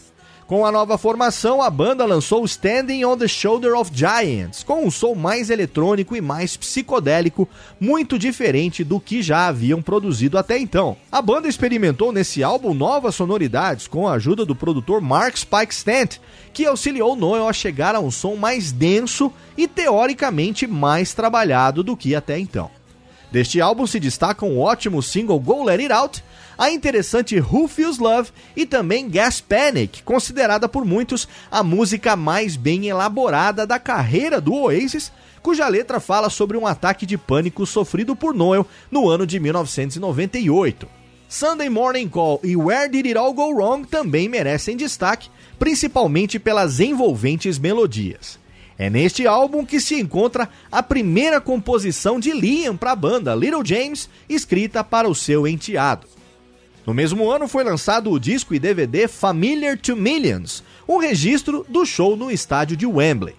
Com 0.55 0.65
a 0.65 0.71
nova 0.71 0.97
formação, 0.97 1.61
a 1.61 1.69
banda 1.69 2.05
lançou 2.05 2.45
Standing 2.45 3.05
on 3.05 3.19
the 3.19 3.27
Shoulder 3.27 3.75
of 3.77 3.91
Giants, 3.93 4.63
com 4.63 4.87
um 4.87 4.91
som 4.91 5.13
mais 5.13 5.51
eletrônico 5.51 6.15
e 6.15 6.21
mais 6.21 6.57
psicodélico, 6.57 7.49
muito 7.81 8.17
diferente 8.17 8.85
do 8.85 9.01
que 9.01 9.21
já 9.21 9.49
haviam 9.49 9.83
produzido 9.83 10.39
até 10.39 10.57
então. 10.57 10.97
A 11.11 11.21
banda 11.21 11.49
experimentou 11.49 12.13
nesse 12.13 12.45
álbum 12.45 12.73
novas 12.73 13.17
sonoridades 13.17 13.89
com 13.89 14.07
a 14.07 14.13
ajuda 14.13 14.47
do 14.47 14.55
produtor 14.55 15.01
Mark 15.01 15.37
Spike 15.37 15.75
Stant, 15.75 16.19
que 16.53 16.67
auxiliou 16.67 17.17
Noel 17.17 17.49
a 17.49 17.53
chegar 17.53 17.97
a 17.97 18.01
um 18.01 18.13
som 18.13 18.37
mais 18.37 18.71
denso 18.71 19.33
e 19.59 19.67
teoricamente 19.67 20.69
mais 20.69 21.13
trabalhado 21.13 21.83
do 21.83 21.97
que 21.97 22.15
até 22.15 22.39
então. 22.39 22.71
Deste 23.33 23.61
álbum 23.61 23.85
se 23.85 23.99
destacam 23.99 24.51
o 24.51 24.61
ótimo 24.61 25.03
single 25.03 25.41
Go 25.41 25.65
Let 25.65 25.81
It 25.81 25.93
Out, 25.93 26.25
a 26.57 26.71
interessante 26.71 27.39
Who 27.39 27.69
Feels 27.69 27.99
Love 27.99 28.31
e 28.57 28.65
também 28.65 29.09
Gas 29.09 29.41
Panic, 29.41 30.03
considerada 30.03 30.69
por 30.69 30.85
muitos 30.85 31.29
a 31.51 31.63
música 31.63 32.17
mais 32.17 32.57
bem 32.57 32.89
elaborada 32.89 33.67
da 33.67 33.79
carreira 33.79 34.41
do 34.41 34.55
Oasis, 34.55 35.13
cuja 35.43 35.69
letra 35.69 36.01
fala 36.01 36.31
sobre 36.31 36.57
um 36.57 36.67
ataque 36.67 37.05
de 37.05 37.19
pânico 37.19 37.67
sofrido 37.67 38.17
por 38.17 38.35
Noel 38.35 38.67
no 38.91 39.09
ano 39.09 39.27
de 39.27 39.39
1998. 39.39 40.89
Sunday 41.29 41.69
Morning 41.69 42.09
Call 42.09 42.41
e 42.45 42.57
Where 42.57 42.89
Did 42.89 43.07
It 43.07 43.19
All 43.19 43.33
Go 43.33 43.53
Wrong 43.53 43.87
também 43.89 44.29
merecem 44.29 44.77
destaque, 44.77 45.29
principalmente 45.59 46.39
pelas 46.39 46.79
envolventes 46.81 47.59
melodias. 47.59 48.39
É 48.79 48.91
neste 48.91 49.27
álbum 49.27 49.65
que 49.65 49.81
se 49.81 50.01
encontra 50.01 50.49
a 50.71 50.83
primeira 50.83 51.41
composição 51.41 52.19
de 52.19 52.33
Liam 52.33 52.77
para 52.77 52.93
a 52.93 52.97
banda 52.97 53.35
Little 53.35 53.65
James, 53.65 54.09
escrita 54.29 54.83
para 54.83 55.09
o 55.09 55.15
seu 55.15 55.47
enteado. 55.47 56.07
No 56.87 56.93
mesmo 56.93 57.31
ano 57.31 57.49
foi 57.49 57.65
lançado 57.65 58.11
o 58.11 58.21
disco 58.21 58.55
e 58.55 58.59
DVD 58.59 59.09
Familiar 59.09 59.79
to 59.79 59.97
Millions, 59.97 60.63
um 60.87 60.99
registro 60.99 61.65
do 61.67 61.87
show 61.87 62.15
no 62.15 62.31
estádio 62.31 62.77
de 62.77 62.85
Wembley. 62.85 63.35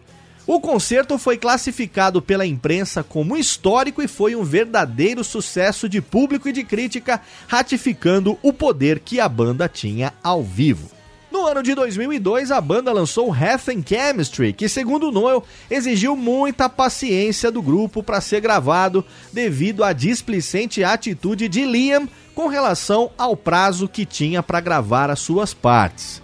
O 0.48 0.60
concerto 0.60 1.18
foi 1.18 1.38
classificado 1.38 2.22
pela 2.22 2.46
imprensa 2.46 3.04
como 3.04 3.38
histórico 3.38 4.02
e 4.02 4.08
foi 4.08 4.36
um 4.36 4.44
verdadeiro 4.44 5.24
sucesso 5.24 5.88
de 5.88 6.02
público 6.02 6.50
e 6.50 6.52
de 6.52 6.64
crítica, 6.64 7.22
ratificando 7.48 8.38
o 8.42 8.52
poder 8.52 9.00
que 9.00 9.20
a 9.20 9.30
banda 9.30 9.68
tinha 9.68 10.14
ao 10.24 10.44
vivo. 10.44 10.90
No 11.32 11.46
ano 11.46 11.62
de 11.62 11.76
2002, 11.76 12.50
a 12.50 12.62
banda 12.62 12.94
lançou 12.94 13.36
Health 13.36 13.70
and 13.70 13.84
Chemistry, 13.86 14.54
que, 14.54 14.70
segundo 14.70 15.12
Noel, 15.12 15.44
exigiu 15.70 16.16
muita 16.16 16.70
paciência 16.70 17.52
do 17.52 17.62
grupo 17.62 18.02
para 18.02 18.22
ser 18.22 18.40
gravado 18.40 19.04
devido 19.34 19.84
à 19.84 19.92
displicente 19.94 20.84
atitude 20.84 21.50
de 21.50 21.66
Liam 21.66 22.08
com 22.36 22.48
relação 22.48 23.10
ao 23.18 23.36
prazo 23.36 23.88
que 23.88 24.06
tinha 24.06 24.44
para 24.44 24.60
gravar 24.60 25.10
as 25.10 25.20
suas 25.20 25.53
partes. 25.53 26.22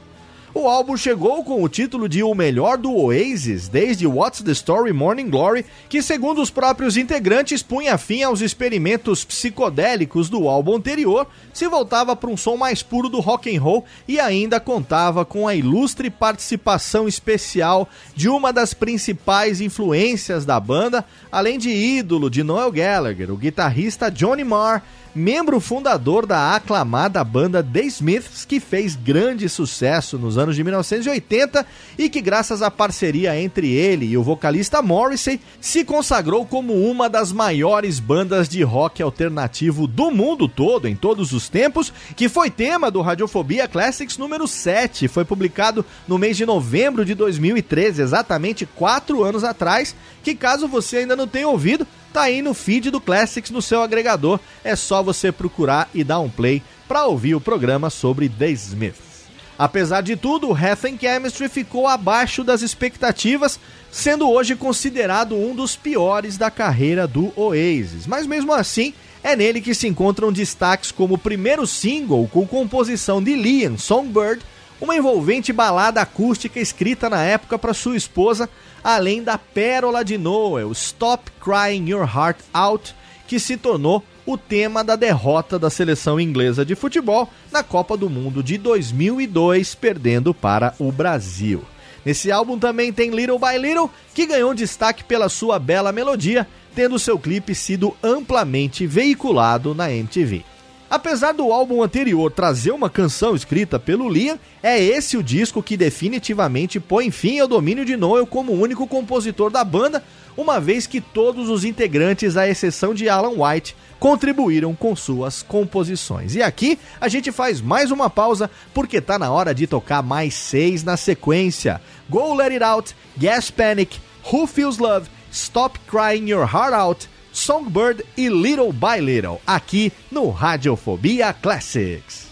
O 0.54 0.68
álbum 0.68 0.98
chegou 0.98 1.46
com 1.46 1.64
o 1.64 1.70
título 1.70 2.10
de 2.10 2.22
o 2.22 2.36
melhor 2.36 2.78
do 2.78 2.94
Oasis 2.94 3.70
desde 3.70 4.06
What's 4.06 4.42
the 4.42 4.52
Story 4.52 4.92
Morning 4.92 5.30
Glory, 5.30 5.66
que, 5.88 6.02
segundo 6.02 6.42
os 6.42 6.50
próprios 6.50 6.98
integrantes, 6.98 7.64
punha 7.64 7.98
fim 7.98 8.22
aos 8.22 8.42
experimentos 8.42 9.24
psicodélicos 9.24 10.30
do 10.30 10.50
álbum 10.50 10.76
anterior, 10.76 11.26
se 11.54 11.70
voltava 11.70 12.18
para 12.18 12.30
um 12.30 12.36
som 12.36 12.58
mais 12.58 12.84
puro 12.84 13.08
do 13.08 13.22
rock 13.22 13.56
and 13.56 13.62
roll 13.62 13.86
e 14.06 14.20
ainda 14.20 14.60
contava 14.60 15.24
com 15.24 15.48
a 15.48 15.56
ilustre 15.56 16.10
participação 16.10 17.08
especial 17.08 17.88
de 18.14 18.28
uma 18.28 18.52
das 18.52 18.74
principais 18.74 19.62
influências 19.62 20.46
da 20.46 20.60
banda, 20.60 21.06
além 21.32 21.58
de 21.58 21.70
ídolo 21.70 22.30
de 22.30 22.44
Noel 22.44 22.74
Gallagher, 22.74 23.32
o 23.32 23.38
guitarrista 23.38 24.12
Johnny 24.12 24.44
Marr 24.44 24.84
membro 25.14 25.60
fundador 25.60 26.26
da 26.26 26.56
aclamada 26.56 27.24
banda 27.24 27.64
The 27.64 27.82
Smiths, 27.84 28.46
que 28.46 28.60
fez 28.60 28.96
grande 28.96 29.48
sucesso 29.50 30.18
nos 30.18 30.38
anos 30.38 30.56
de 30.56 30.64
1980 30.64 31.66
e 31.98 32.10
que, 32.10 32.22
graças 32.22 32.62
à 32.62 32.72
parceria 32.72 33.40
entre 33.40 33.72
ele 33.74 34.06
e 34.06 34.18
o 34.18 34.24
vocalista 34.24 34.82
Morrissey, 34.82 35.40
se 35.60 35.84
consagrou 35.84 36.46
como 36.46 36.74
uma 36.74 37.10
das 37.10 37.32
maiores 37.32 38.00
bandas 38.00 38.48
de 38.48 38.64
rock 38.64 39.02
alternativo 39.02 39.88
do 39.88 40.12
mundo 40.12 40.48
todo, 40.48 40.88
em 40.88 40.96
todos 40.96 41.34
os 41.34 41.50
tempos, 41.50 41.94
que 42.16 42.30
foi 42.30 42.50
tema 42.50 42.90
do 42.90 43.02
Radiofobia 43.02 43.68
Classics 43.68 44.18
número 44.18 44.48
7. 44.48 45.08
Foi 45.08 45.26
publicado 45.26 45.86
no 46.08 46.18
mês 46.18 46.38
de 46.38 46.46
novembro 46.46 47.04
de 47.04 47.14
2013, 47.14 48.02
exatamente 48.02 48.66
quatro 48.66 49.24
anos 49.24 49.44
atrás, 49.44 49.96
que 50.24 50.36
caso 50.36 50.68
você 50.68 50.98
ainda 50.98 51.16
não 51.16 51.28
tenha 51.28 51.48
ouvido, 51.48 51.86
tá 52.12 52.24
aí 52.24 52.42
no 52.42 52.54
feed 52.54 52.92
do 52.92 53.02
Classics 53.02 53.52
no 53.52 53.62
seu 53.62 53.82
agregador. 53.82 54.40
É 54.64 54.76
só 54.76 55.02
você 55.02 55.32
procurar 55.32 55.90
e 55.94 56.04
dar 56.04 56.20
um 56.20 56.30
play 56.30 56.62
para 56.88 57.06
ouvir 57.06 57.36
o 57.36 57.42
programa 57.42 57.90
sobre 57.90 58.28
The 58.28 58.50
Smiths. 58.52 59.12
Apesar 59.58 60.02
de 60.02 60.16
tudo, 60.16 60.50
o 60.50 60.58
Health 60.58 60.86
and 60.86 60.98
Chemistry 61.00 61.48
ficou 61.48 61.88
abaixo 61.88 62.44
das 62.44 62.64
expectativas, 62.64 63.60
sendo 63.92 64.28
hoje 64.28 64.56
considerado 64.56 65.36
um 65.36 65.54
dos 65.54 65.76
piores 65.76 66.36
da 66.36 66.50
carreira 66.50 67.08
do 67.08 67.32
Oasis. 67.36 68.08
Mas 68.08 68.26
mesmo 68.26 68.52
assim, 68.54 68.94
é 69.24 69.36
nele 69.36 69.62
que 69.62 69.76
se 69.76 69.88
encontram 69.88 70.32
destaques 70.32 70.92
como 70.92 71.14
o 71.14 71.20
primeiro 71.20 71.68
single 71.68 72.28
com 72.28 72.48
composição 72.48 73.22
de 73.22 73.36
Liam 73.36 73.78
Songbird, 73.78 74.42
uma 74.82 74.96
envolvente 74.96 75.54
balada 75.54 76.02
acústica 76.02 76.60
escrita 76.60 77.08
na 77.08 77.24
época 77.24 77.58
para 77.60 77.74
sua 77.74 77.96
esposa, 77.96 78.50
além 78.84 79.22
da 79.22 79.38
pérola 79.38 80.04
de 80.04 80.18
Noel, 80.18 80.72
Stop 80.72 81.32
Crying 81.40 81.88
Your 81.88 82.04
Heart 82.04 82.40
Out, 82.52 82.96
que 83.28 83.40
se 83.40 83.56
tornou 83.56 84.04
o 84.26 84.38
tema 84.38 84.84
da 84.84 84.96
derrota 84.96 85.60
da 85.60 85.70
seleção 85.70 86.20
inglesa 86.20 86.66
de 86.66 86.74
futebol 86.74 87.30
na 87.52 87.64
Copa 87.64 87.96
do 87.96 88.10
Mundo 88.10 88.42
de 88.42 88.58
2002, 88.58 89.76
perdendo 89.76 90.34
para 90.34 90.74
o 90.80 90.92
Brasil. 90.92 91.64
Nesse 92.04 92.32
álbum 92.32 92.58
também 92.58 92.92
tem 92.92 93.12
Little 93.12 93.38
by 93.38 93.58
Little, 93.60 93.90
que 94.16 94.26
ganhou 94.26 94.54
destaque 94.56 95.04
pela 95.04 95.30
sua 95.30 95.60
bela 95.60 95.92
melodia, 95.92 96.48
tendo 96.74 96.98
seu 96.98 97.20
clipe 97.20 97.54
sido 97.54 97.96
amplamente 98.02 98.88
veiculado 98.88 99.76
na 99.76 99.92
MTV. 99.92 100.44
Apesar 100.92 101.32
do 101.32 101.54
álbum 101.54 101.82
anterior 101.82 102.30
trazer 102.30 102.72
uma 102.72 102.90
canção 102.90 103.34
escrita 103.34 103.80
pelo 103.80 104.10
Liam, 104.10 104.38
é 104.62 104.78
esse 104.78 105.16
o 105.16 105.24
disco 105.24 105.64
que 105.64 105.78
definitivamente 105.78 106.82
põe 106.82 107.10
fim 107.10 107.40
ao 107.40 107.48
domínio 107.48 107.86
de 107.86 107.96
Noel 107.96 108.28
como 108.28 108.52
único 108.52 108.86
compositor 108.86 109.50
da 109.50 109.64
banda, 109.64 110.04
uma 110.36 110.60
vez 110.60 110.86
que 110.88 111.00
todos 111.00 111.48
os 111.48 111.64
integrantes, 111.64 112.36
à 112.36 112.46
exceção 112.46 112.94
de 112.94 113.08
Alan 113.08 113.42
White, 113.42 113.74
contribuíram 114.02 114.76
com 114.76 114.94
suas 114.94 115.42
composições. 115.42 116.36
E 116.36 116.44
aqui 116.44 116.78
a 117.00 117.08
gente 117.08 117.32
faz 117.32 117.62
mais 117.62 117.90
uma 117.90 118.10
pausa 118.10 118.52
porque 118.74 119.00
tá 119.00 119.18
na 119.18 119.32
hora 119.32 119.56
de 119.56 119.68
tocar 119.68 120.04
mais 120.04 120.34
seis 120.34 120.84
na 120.84 120.98
sequência. 120.98 121.80
Go 122.10 122.34
Let 122.34 122.52
It 122.52 122.64
Out, 122.66 122.96
Gas 123.16 123.50
Panic, 123.50 123.98
Who 124.30 124.46
Feels 124.46 124.78
Love, 124.78 125.08
Stop 125.32 125.80
Crying 125.88 126.30
Your 126.30 126.44
Heart 126.54 126.74
Out, 126.74 127.10
Songbird 127.34 128.06
e 128.18 128.30
Little 128.30 128.72
by 128.74 129.00
Little, 129.00 129.40
aqui 129.46 129.92
no 130.12 130.32
Radiofobia 130.32 131.34
Classics. 131.34 132.28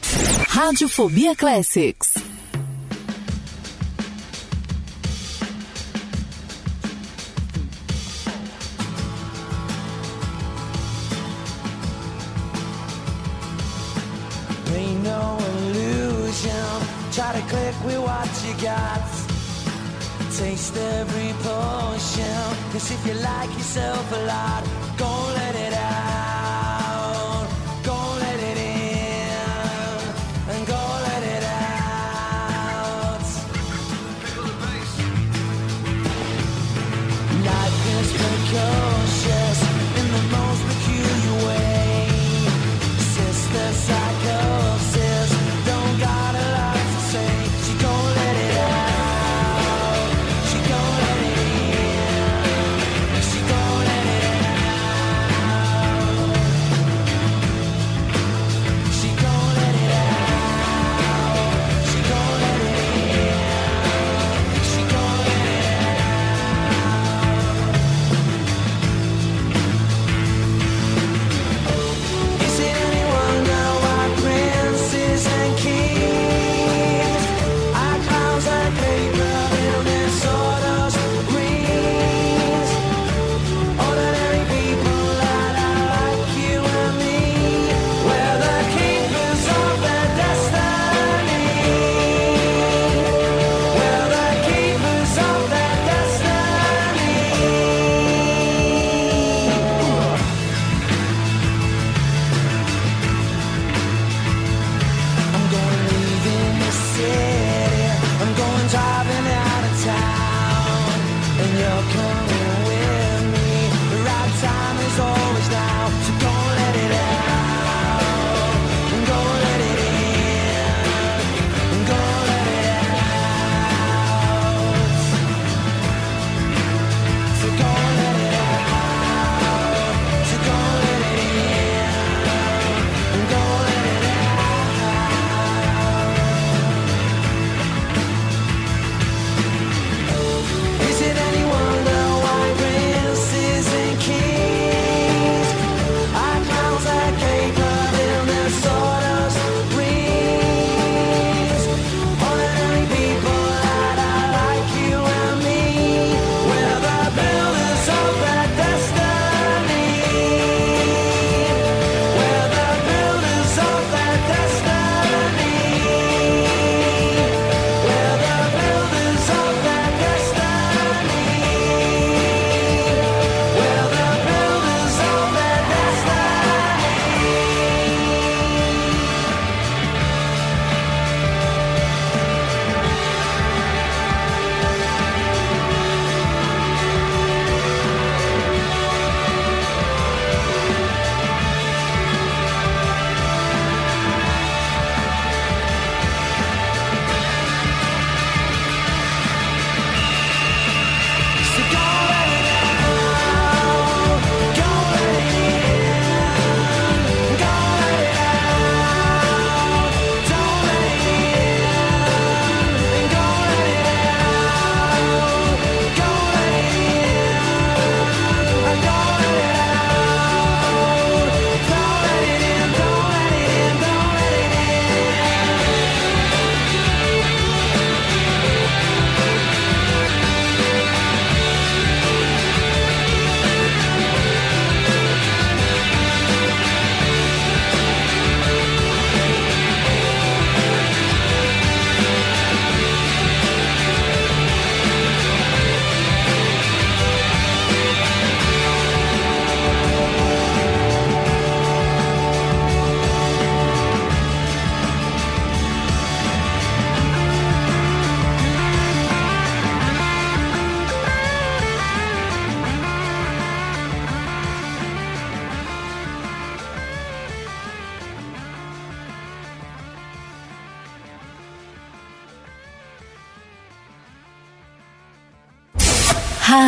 Radiofobia 0.49 1.35
Classics. 1.35 2.13
Ain't 14.76 15.03
no 15.03 15.38
illusion. 15.39 16.51
Try 17.11 17.34
to 17.34 17.47
click 17.47 17.76
with 17.85 17.99
what 17.99 18.30
you 18.45 18.53
got. 18.61 19.28
Taste 20.40 20.78
every 20.78 21.34
potion. 21.44 22.56
Cause 22.72 22.91
if 22.91 23.06
you 23.06 23.14
like 23.16 23.52
yourself 23.57 24.10
a 24.14 24.26
lot, 24.26 24.64
go 24.98 25.11
let 25.36 25.53
it 25.53 25.74
out. 25.74 27.45
Go 27.84 27.98
let 28.22 28.40
it 28.40 28.57
in. 28.57 29.99
And 30.52 30.66
go 30.66 30.82
let 31.07 31.24
it 31.36 31.44
out. 31.44 33.20
Life 37.44 37.88
is 37.99 38.10
precocious 38.14 38.98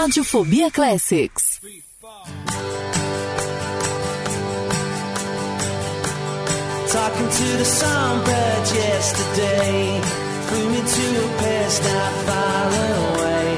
Radiofobia 0.00 0.72
Classics. 0.72 1.60
Talking 6.88 7.28
to 7.38 7.46
the 7.60 7.68
songbird 7.80 8.64
yesterday, 8.80 10.00
flew 10.46 10.66
me 10.70 10.80
to 10.96 11.06
a 11.24 11.80
not 11.92 12.12
far 12.28 12.66
away. 12.96 13.48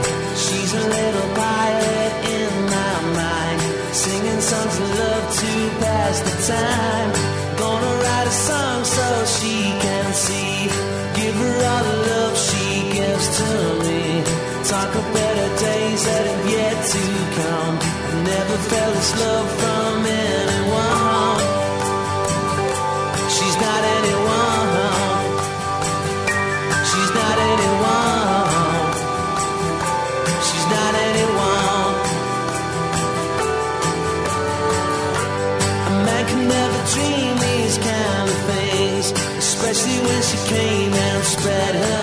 She's 0.43 0.73
a 0.75 0.85
little 0.97 1.29
violet 1.43 2.13
in 2.39 2.51
my 2.75 2.95
mind, 3.21 3.61
singing 3.95 4.41
songs 4.41 4.77
of 4.83 4.99
love 4.99 5.27
to 5.43 5.53
pass 5.79 6.21
the 6.27 6.53
time. 6.53 7.02
To 16.93 17.05
come. 17.41 17.77
I 17.81 18.13
Never 18.33 18.57
felt 18.71 18.95
this 18.95 19.13
love 19.21 19.49
from 19.61 20.05
anyone. 20.05 21.41
She's 23.35 23.57
not 23.65 23.83
anyone. 23.97 24.69
She's 26.91 27.13
not 27.21 27.37
anyone. 27.53 28.93
She's 30.47 30.67
not 30.77 30.93
anyone. 31.09 31.95
A 35.89 35.93
man 36.07 36.23
can 36.31 36.43
never 36.57 36.81
dream 36.95 37.33
these 37.47 37.77
kind 37.91 38.27
of 38.35 38.39
things, 38.53 39.07
especially 39.45 39.99
when 40.07 40.21
she 40.29 40.39
came 40.55 40.93
and 40.93 41.25
spread 41.25 41.75
her 41.85 42.02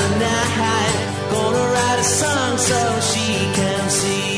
the 0.00 0.08
night. 0.18 0.94
Gonna 1.32 1.64
write 1.74 2.00
a 2.06 2.08
song 2.20 2.52
so 2.70 2.80
she 3.10 3.28
can 3.58 3.84
see. 4.00 4.30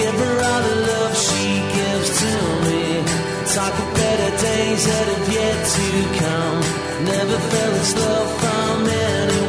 Give 0.00 0.16
her 0.24 0.36
all 0.48 0.62
the 0.68 0.76
love 0.90 1.14
she 1.28 1.44
gives 1.76 2.08
to 2.22 2.32
me. 2.66 2.84
Talk 3.54 3.74
of 3.84 3.88
better 4.02 4.30
days 4.48 4.82
that 4.90 5.06
have 5.12 5.26
yet 5.40 5.58
to 5.76 5.88
come. 6.22 6.60
Never 7.12 7.38
felt 7.50 7.72
this 7.78 7.92
love 8.02 8.30
from 8.40 8.88
anyone. 8.88 9.43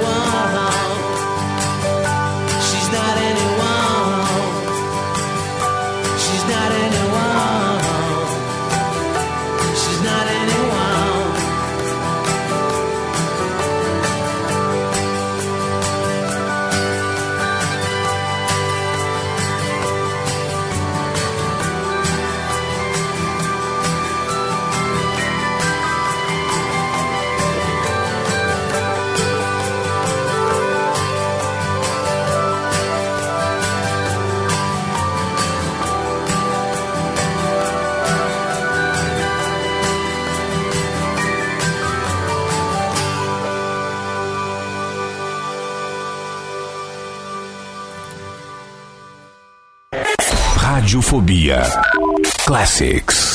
Classics. 52.46 53.35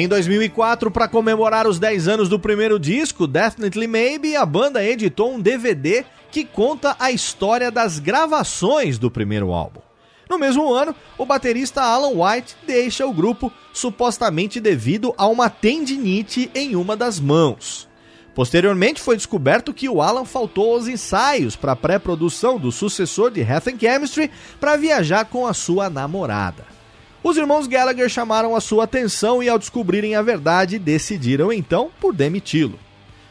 Em 0.00 0.08
2004, 0.08 0.90
para 0.90 1.06
comemorar 1.06 1.66
os 1.66 1.78
10 1.78 2.08
anos 2.08 2.28
do 2.30 2.38
primeiro 2.38 2.78
disco, 2.78 3.26
Definitely 3.26 3.86
Maybe, 3.86 4.34
a 4.34 4.46
banda 4.46 4.82
editou 4.82 5.30
um 5.30 5.38
DVD 5.38 6.06
que 6.30 6.42
conta 6.42 6.96
a 6.98 7.12
história 7.12 7.70
das 7.70 7.98
gravações 7.98 8.98
do 8.98 9.10
primeiro 9.10 9.52
álbum. 9.52 9.82
No 10.26 10.38
mesmo 10.38 10.72
ano, 10.72 10.96
o 11.18 11.26
baterista 11.26 11.82
Alan 11.82 12.14
White 12.14 12.56
deixa 12.66 13.06
o 13.06 13.12
grupo 13.12 13.52
supostamente 13.74 14.58
devido 14.58 15.12
a 15.18 15.26
uma 15.26 15.50
tendinite 15.50 16.50
em 16.54 16.74
uma 16.76 16.96
das 16.96 17.20
mãos. 17.20 17.86
Posteriormente, 18.34 19.02
foi 19.02 19.16
descoberto 19.16 19.74
que 19.74 19.86
o 19.86 20.00
Alan 20.00 20.24
faltou 20.24 20.72
aos 20.72 20.88
ensaios 20.88 21.56
para 21.56 21.72
a 21.72 21.76
pré-produção 21.76 22.58
do 22.58 22.72
sucessor 22.72 23.30
de 23.30 23.42
Heath 23.42 23.78
Chemistry 23.78 24.30
para 24.58 24.78
viajar 24.78 25.26
com 25.26 25.46
a 25.46 25.52
sua 25.52 25.90
namorada. 25.90 26.69
Os 27.22 27.36
irmãos 27.36 27.66
Gallagher 27.66 28.08
chamaram 28.08 28.56
a 28.56 28.60
sua 28.60 28.84
atenção 28.84 29.42
e, 29.42 29.48
ao 29.48 29.58
descobrirem 29.58 30.14
a 30.14 30.22
verdade, 30.22 30.78
decidiram 30.78 31.52
então 31.52 31.90
por 32.00 32.14
demiti-lo. 32.14 32.78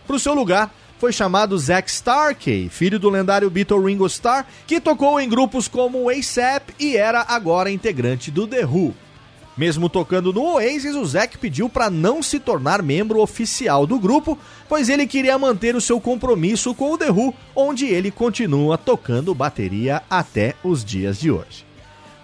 Para 0.05 0.15
o 0.15 0.19
seu 0.19 0.33
lugar, 0.33 0.71
foi 0.99 1.11
chamado 1.11 1.57
Zack 1.57 1.89
Starkey, 1.89 2.69
filho 2.69 2.99
do 2.99 3.09
lendário 3.09 3.49
Beatle 3.49 3.83
Ringo 3.83 4.05
Starr, 4.05 4.45
que 4.67 4.79
tocou 4.79 5.19
em 5.19 5.27
grupos 5.27 5.67
como 5.67 6.03
o 6.03 6.09
ASAP 6.09 6.73
e 6.79 6.95
era 6.95 7.25
agora 7.27 7.71
integrante 7.71 8.29
do 8.29 8.45
The 8.45 8.65
Who. 8.65 8.93
Mesmo 9.57 9.89
tocando 9.89 10.31
no 10.31 10.43
Oasis, 10.43 10.95
o 10.95 11.05
Zack 11.05 11.37
pediu 11.37 11.67
para 11.67 11.89
não 11.89 12.21
se 12.21 12.39
tornar 12.39 12.83
membro 12.83 13.19
oficial 13.19 13.87
do 13.87 13.97
grupo, 13.97 14.37
pois 14.69 14.87
ele 14.87 15.07
queria 15.07 15.37
manter 15.37 15.75
o 15.75 15.81
seu 15.81 15.99
compromisso 15.99 16.75
com 16.75 16.93
o 16.93 16.97
The 16.97 17.09
Who, 17.09 17.33
onde 17.55 17.85
ele 17.87 18.11
continua 18.11 18.77
tocando 18.77 19.33
bateria 19.33 20.03
até 20.09 20.53
os 20.63 20.85
dias 20.85 21.19
de 21.19 21.31
hoje. 21.31 21.68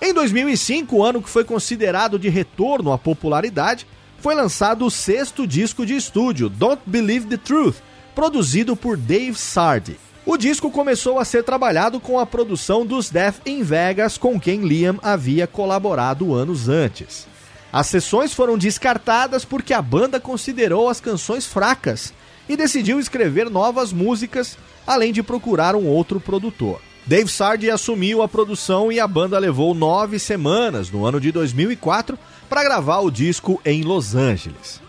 Em 0.06 0.14
2005, 0.14 0.98
o 0.98 1.04
ano 1.04 1.20
que 1.20 1.28
foi 1.28 1.44
considerado 1.44 2.20
de 2.20 2.30
retorno 2.30 2.94
à 2.94 2.98
popularidade, 2.98 3.88
foi 4.20 4.36
lançado 4.36 4.86
o 4.86 4.92
sexto 4.92 5.48
disco 5.48 5.84
de 5.84 5.96
estúdio, 5.96 6.48
Don't 6.48 6.84
Believe 6.86 7.26
the 7.26 7.38
Truth, 7.38 7.78
produzido 8.14 8.76
por 8.76 8.98
Dave 8.98 9.34
Sardi. 9.34 9.98
O 10.24 10.38
disco 10.38 10.70
começou 10.70 11.18
a 11.18 11.26
ser 11.26 11.44
trabalhado 11.44 12.00
com 12.00 12.20
a 12.20 12.26
produção 12.28 12.86
dos 12.86 13.10
Death 13.10 13.38
in 13.48 13.64
Vegas, 13.64 14.16
com 14.16 14.40
quem 14.40 14.62
Liam 14.62 15.00
havia 15.02 15.48
colaborado 15.48 16.36
anos 16.36 16.70
antes. 16.70 17.26
As 17.74 17.88
sessões 17.88 18.32
foram 18.32 18.60
descartadas 18.60 19.44
porque 19.44 19.74
a 19.74 19.82
banda 19.82 20.20
considerou 20.20 20.88
as 20.88 21.02
canções 21.02 21.48
fracas 21.48 22.14
e 22.48 22.56
decidiu 22.56 23.00
escrever 23.00 23.50
novas 23.50 23.92
músicas, 23.92 24.56
além 24.86 25.12
de 25.12 25.24
procurar 25.24 25.76
um 25.76 25.88
outro 25.88 26.20
produtor. 26.20 26.80
Dave 27.08 27.30
Sardi 27.30 27.70
assumiu 27.70 28.24
a 28.24 28.28
produção 28.28 28.92
e 28.92 29.00
a 29.00 29.08
banda 29.08 29.38
levou 29.38 29.76
nove 29.76 30.18
semanas, 30.18 30.90
no 30.90 31.06
ano 31.06 31.22
de 31.22 31.32
2004, 31.32 32.18
para 32.50 32.64
gravar 32.64 33.02
o 33.02 33.12
disco 33.12 33.62
em 33.64 33.84
Los 33.84 34.16
Angeles. 34.16 34.82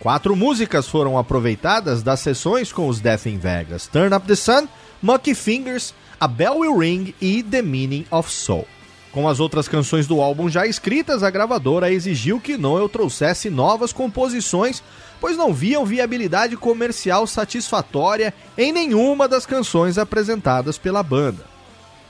Quatro 0.00 0.34
músicas 0.34 0.88
foram 0.88 1.16
aproveitadas 1.16 2.02
das 2.02 2.18
sessões 2.18 2.72
com 2.72 2.88
os 2.88 2.98
Death 2.98 3.26
in 3.26 3.38
Vegas: 3.38 3.86
Turn 3.86 4.12
Up 4.12 4.26
the 4.26 4.34
Sun, 4.34 4.66
Mucky 5.00 5.36
Fingers, 5.36 5.94
A 6.18 6.26
Bell 6.26 6.58
Will 6.58 6.76
Ring 6.76 7.14
e 7.20 7.44
The 7.44 7.62
Meaning 7.62 8.06
of 8.10 8.28
Soul. 8.28 8.66
Com 9.12 9.28
as 9.28 9.38
outras 9.38 9.68
canções 9.68 10.08
do 10.08 10.20
álbum 10.20 10.48
já 10.48 10.66
escritas, 10.66 11.22
a 11.22 11.30
gravadora 11.30 11.92
exigiu 11.92 12.40
que 12.40 12.56
Noel 12.56 12.88
trouxesse 12.88 13.48
novas 13.48 13.92
composições, 13.92 14.82
pois 15.20 15.36
não 15.36 15.54
viam 15.54 15.86
viabilidade 15.86 16.56
comercial 16.56 17.24
satisfatória 17.24 18.34
em 18.58 18.72
nenhuma 18.72 19.28
das 19.28 19.46
canções 19.46 19.96
apresentadas 19.96 20.76
pela 20.76 21.04
banda. 21.04 21.51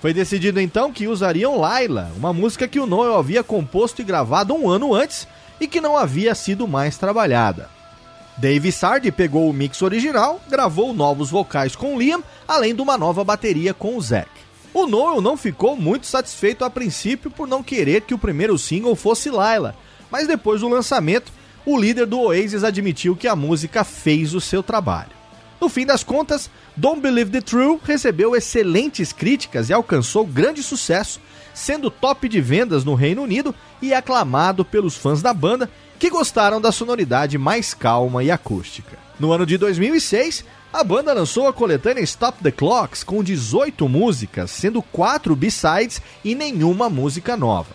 Foi 0.02 0.12
decidido 0.12 0.60
então 0.60 0.92
que 0.92 1.06
usariam 1.06 1.60
Laila, 1.60 2.10
uma 2.16 2.32
música 2.32 2.66
que 2.66 2.80
o 2.80 2.86
Noel 2.86 3.16
havia 3.16 3.44
composto 3.44 4.02
e 4.02 4.04
gravado 4.04 4.52
um 4.52 4.68
ano 4.68 4.92
antes 4.92 5.28
e 5.60 5.68
que 5.68 5.80
não 5.80 5.96
havia 5.96 6.34
sido 6.34 6.66
mais 6.66 6.98
trabalhada. 6.98 7.70
Dave 8.36 8.72
Sardi 8.72 9.12
pegou 9.12 9.48
o 9.48 9.52
mix 9.52 9.80
original, 9.80 10.40
gravou 10.50 10.92
novos 10.92 11.30
vocais 11.30 11.76
com 11.76 11.96
Liam, 11.96 12.20
além 12.48 12.74
de 12.74 12.82
uma 12.82 12.98
nova 12.98 13.22
bateria 13.22 13.72
com 13.72 13.96
o 13.96 14.00
Zack. 14.02 14.28
O 14.74 14.88
Noel 14.88 15.20
não 15.20 15.36
ficou 15.36 15.76
muito 15.76 16.04
satisfeito 16.04 16.64
a 16.64 16.70
princípio 16.70 17.30
por 17.30 17.46
não 17.46 17.62
querer 17.62 18.00
que 18.00 18.12
o 18.12 18.18
primeiro 18.18 18.58
single 18.58 18.96
fosse 18.96 19.30
Laila, 19.30 19.76
mas 20.10 20.26
depois 20.26 20.62
do 20.62 20.68
lançamento, 20.68 21.30
o 21.64 21.78
líder 21.78 22.06
do 22.06 22.18
Oasis 22.18 22.64
admitiu 22.64 23.14
que 23.14 23.28
a 23.28 23.36
música 23.36 23.84
fez 23.84 24.34
o 24.34 24.40
seu 24.40 24.64
trabalho. 24.64 25.21
No 25.62 25.68
fim 25.68 25.86
das 25.86 26.02
contas, 26.02 26.50
Don't 26.76 27.00
Believe 27.00 27.30
the 27.30 27.40
True 27.40 27.78
recebeu 27.84 28.34
excelentes 28.34 29.12
críticas 29.12 29.70
e 29.70 29.72
alcançou 29.72 30.26
grande 30.26 30.60
sucesso, 30.60 31.20
sendo 31.54 31.88
top 31.88 32.28
de 32.28 32.40
vendas 32.40 32.84
no 32.84 32.96
Reino 32.96 33.22
Unido 33.22 33.54
e 33.80 33.94
aclamado 33.94 34.64
pelos 34.64 34.96
fãs 34.96 35.22
da 35.22 35.32
banda, 35.32 35.70
que 36.00 36.10
gostaram 36.10 36.60
da 36.60 36.72
sonoridade 36.72 37.38
mais 37.38 37.74
calma 37.74 38.24
e 38.24 38.30
acústica. 38.32 38.98
No 39.20 39.30
ano 39.30 39.46
de 39.46 39.56
2006, 39.56 40.44
a 40.72 40.82
banda 40.82 41.14
lançou 41.14 41.46
a 41.46 41.52
coletânea 41.52 42.02
Stop 42.02 42.42
the 42.42 42.50
Clocks 42.50 43.04
com 43.04 43.22
18 43.22 43.88
músicas, 43.88 44.50
sendo 44.50 44.82
4 44.82 45.36
B-sides 45.36 46.02
e 46.24 46.34
nenhuma 46.34 46.90
música 46.90 47.36
nova. 47.36 47.70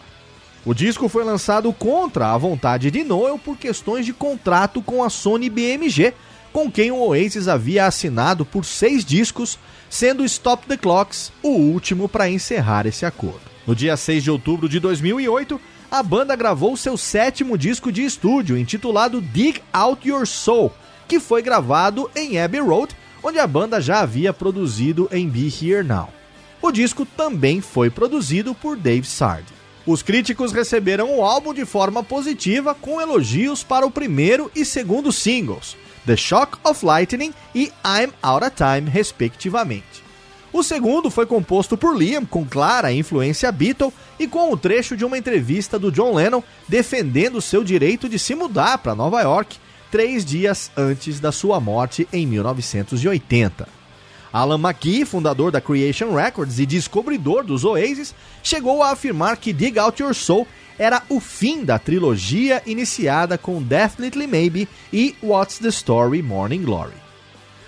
O 0.65 0.73
disco 0.73 1.07
foi 1.07 1.23
lançado 1.23 1.71
contra 1.71 2.33
a 2.33 2.37
vontade 2.37 2.91
de 2.91 3.05
Noel 3.05 3.39
por 3.39 3.55
questões 3.55 4.05
de 4.05 4.11
contrato 4.11 4.81
com 4.81 5.01
a 5.01 5.09
Sony 5.09 5.49
BMG, 5.49 6.13
com 6.57 6.71
quem 6.71 6.89
o 6.89 6.97
Oasis 6.97 7.47
havia 7.47 7.85
assinado 7.85 8.43
por 8.43 8.65
seis 8.65 9.05
discos, 9.05 9.59
sendo 9.91 10.25
Stop 10.25 10.65
the 10.65 10.75
Clocks 10.75 11.31
o 11.43 11.49
último 11.49 12.09
para 12.09 12.31
encerrar 12.31 12.87
esse 12.87 13.05
acordo. 13.05 13.41
No 13.67 13.75
dia 13.75 13.95
6 13.95 14.23
de 14.23 14.31
outubro 14.31 14.67
de 14.67 14.79
2008, 14.79 15.61
a 15.91 16.01
banda 16.01 16.35
gravou 16.35 16.75
seu 16.75 16.97
sétimo 16.97 17.59
disco 17.59 17.91
de 17.91 18.03
estúdio, 18.03 18.57
intitulado 18.57 19.21
Dig 19.21 19.61
Out 19.71 20.09
Your 20.09 20.25
Soul, 20.25 20.73
que 21.07 21.19
foi 21.19 21.43
gravado 21.43 22.09
em 22.15 22.39
Abbey 22.39 22.59
Road, 22.59 22.95
onde 23.21 23.37
a 23.37 23.45
banda 23.45 23.79
já 23.79 23.99
havia 23.99 24.33
produzido 24.33 25.07
em 25.11 25.29
Be 25.29 25.53
Here 25.61 25.83
Now. 25.83 26.09
O 26.59 26.71
disco 26.71 27.05
também 27.05 27.61
foi 27.61 27.91
produzido 27.91 28.55
por 28.55 28.75
Dave 28.75 29.05
Sardi. 29.05 29.53
Os 29.85 30.01
críticos 30.01 30.51
receberam 30.51 31.19
o 31.19 31.23
álbum 31.23 31.53
de 31.53 31.65
forma 31.65 32.01
positiva, 32.01 32.73
com 32.73 32.99
elogios 32.99 33.63
para 33.63 33.85
o 33.85 33.91
primeiro 33.91 34.51
e 34.55 34.65
segundo 34.65 35.11
singles, 35.11 35.77
The 36.07 36.15
Shock 36.15 36.57
of 36.63 36.85
Lightning 36.85 37.33
e 37.53 37.65
I'm 37.85 38.13
Out 38.23 38.45
of 38.45 38.55
Time, 38.55 38.89
respectivamente. 38.89 40.01
O 40.53 40.63
segundo 40.63 41.11
foi 41.11 41.25
composto 41.25 41.77
por 41.77 41.95
Liam, 41.95 42.25
com 42.25 42.45
clara 42.45 42.93
influência 42.93 43.51
Beatle, 43.51 43.93
e 44.17 44.25
com 44.25 44.49
o 44.49 44.55
trecho 44.55 44.95
de 44.95 45.03
uma 45.03 45.17
entrevista 45.17 45.77
do 45.77 45.91
John 45.91 46.15
Lennon 46.15 46.41
defendendo 46.65 47.41
seu 47.41 47.61
direito 47.61 48.07
de 48.07 48.17
se 48.17 48.33
mudar 48.33 48.77
para 48.77 48.95
Nova 48.95 49.21
York 49.21 49.57
três 49.91 50.23
dias 50.23 50.71
antes 50.77 51.19
da 51.19 51.33
sua 51.33 51.59
morte 51.59 52.07
em 52.13 52.25
1980. 52.25 53.76
Alan 54.31 54.59
McGee, 54.59 55.05
fundador 55.05 55.51
da 55.51 55.61
Creation 55.61 56.13
Records 56.13 56.59
e 56.59 56.65
descobridor 56.65 57.43
dos 57.43 57.63
Oasis, 57.63 58.13
chegou 58.43 58.83
a 58.83 58.91
afirmar 58.91 59.37
que 59.37 59.53
Dig 59.53 59.79
Out 59.79 60.01
Your 60.01 60.13
Soul 60.13 60.47
era 60.77 61.01
o 61.09 61.19
fim 61.19 61.63
da 61.63 61.79
trilogia 61.79 62.61
iniciada 62.65 63.37
com 63.37 63.61
Definitely 63.61 64.27
Maybe 64.27 64.67
e 64.93 65.15
What's 65.23 65.57
the 65.57 65.69
Story 65.69 66.21
Morning 66.21 66.61
Glory. 66.61 66.93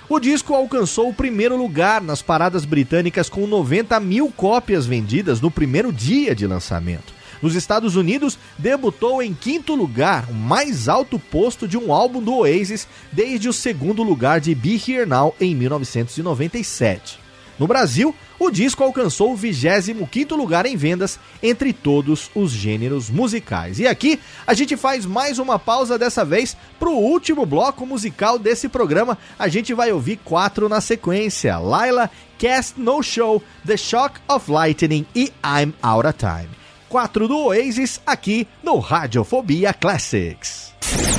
O 0.08 0.20
disco 0.20 0.56
alcançou 0.56 1.10
o 1.10 1.14
primeiro 1.14 1.56
lugar 1.56 2.02
nas 2.02 2.22
paradas 2.22 2.66
britânicas 2.66 3.30
com 3.30 3.46
90 3.46 4.00
mil 4.00 4.32
cópias 4.36 4.86
vendidas 4.86 5.40
no 5.40 5.52
primeiro 5.52 5.94
dia 5.94 6.34
de 6.34 6.48
lançamento. 6.48 7.19
Nos 7.42 7.56
Estados 7.56 7.96
Unidos, 7.96 8.38
debutou 8.58 9.22
em 9.22 9.34
quinto 9.34 9.76
lugar, 9.76 10.30
o 10.30 10.34
mais 10.34 10.90
alto 10.90 11.18
posto 11.18 11.68
de 11.68 11.78
um 11.78 11.94
álbum 11.94 12.22
do 12.22 12.34
Oasis 12.36 12.88
desde 13.12 13.48
o 13.48 13.54
segundo 13.54 14.04
lugar 14.04 14.40
de 14.42 14.54
Be 14.54 14.76
Here 14.76 15.06
Now 15.06 15.34
em 15.40 15.56
1997. 15.56 17.30
No 17.60 17.68
Brasil, 17.68 18.16
o 18.40 18.50
disco 18.50 18.82
alcançou 18.86 19.34
o 19.34 19.38
25º 19.38 20.34
lugar 20.34 20.66
em 20.66 20.78
vendas 20.78 21.20
entre 21.44 21.74
todos 21.74 22.32
os 22.34 22.52
gêneros 22.52 23.10
musicais. 23.10 23.80
E 23.80 23.88
aqui 23.88 24.18
a 24.48 24.54
gente 24.54 24.78
faz 24.78 25.06
mais 25.06 25.40
uma 25.40 25.60
pausa 25.60 26.00
dessa 26.00 26.24
vez 26.24 26.56
para 26.80 26.90
o 26.90 26.98
último 26.98 27.46
bloco 27.46 27.86
musical 27.86 28.40
desse 28.40 28.70
programa. 28.70 29.18
A 29.38 29.50
gente 29.50 29.74
vai 29.74 29.92
ouvir 29.92 30.18
quatro 30.24 30.70
na 30.70 30.80
sequência: 30.80 31.58
Laila, 31.58 32.10
Cast 32.38 32.80
No 32.80 33.04
Show, 33.04 33.44
The 33.66 33.76
Shock 33.76 34.22
of 34.30 34.50
Lightning 34.50 35.06
e 35.14 35.34
I'm 35.44 35.74
Out 35.82 36.08
of 36.08 36.18
Time. 36.18 36.59
Quatro 36.90 37.28
do 37.28 37.38
Oasis 37.38 38.02
aqui 38.06 38.48
no 38.64 38.80
Radiofobia 38.80 39.72
Classics. 39.72 40.74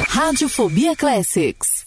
Radiofobia 0.08 0.96
Classics. 0.96 1.86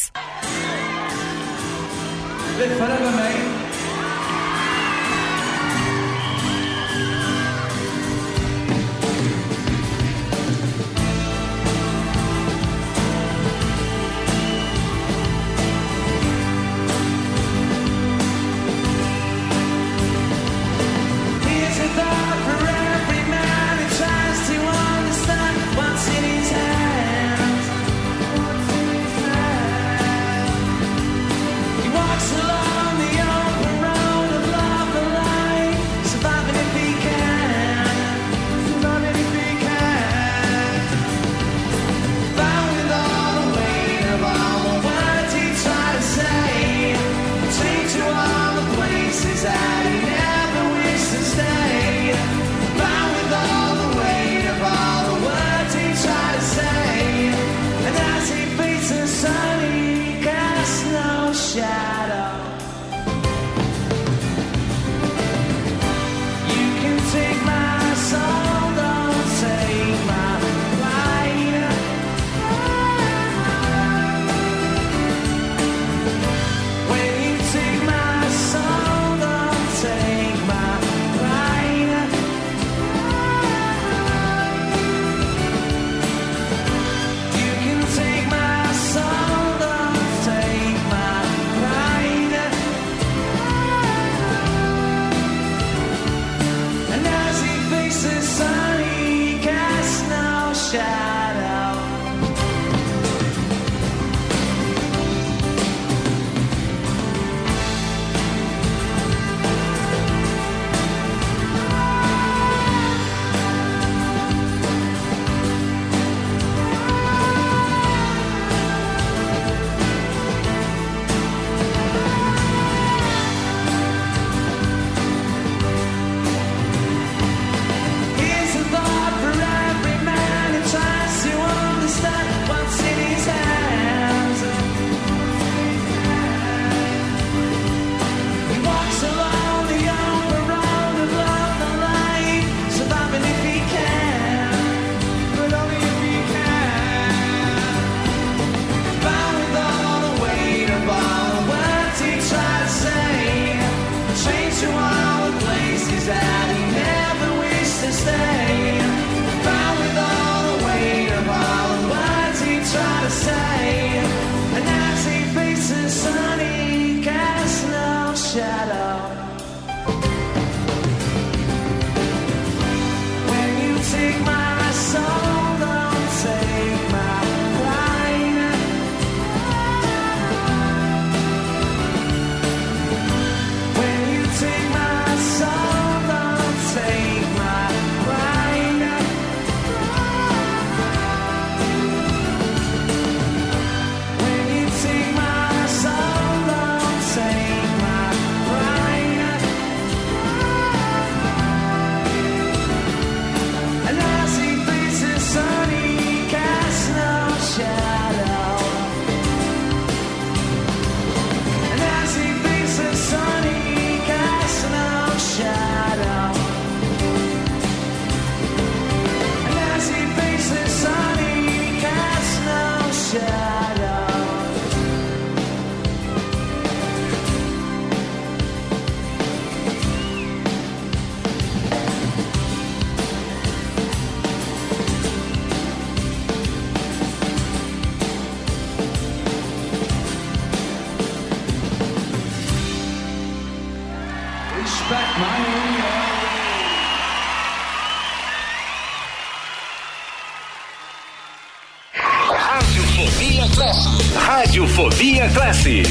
Radiofobia 255.63 255.90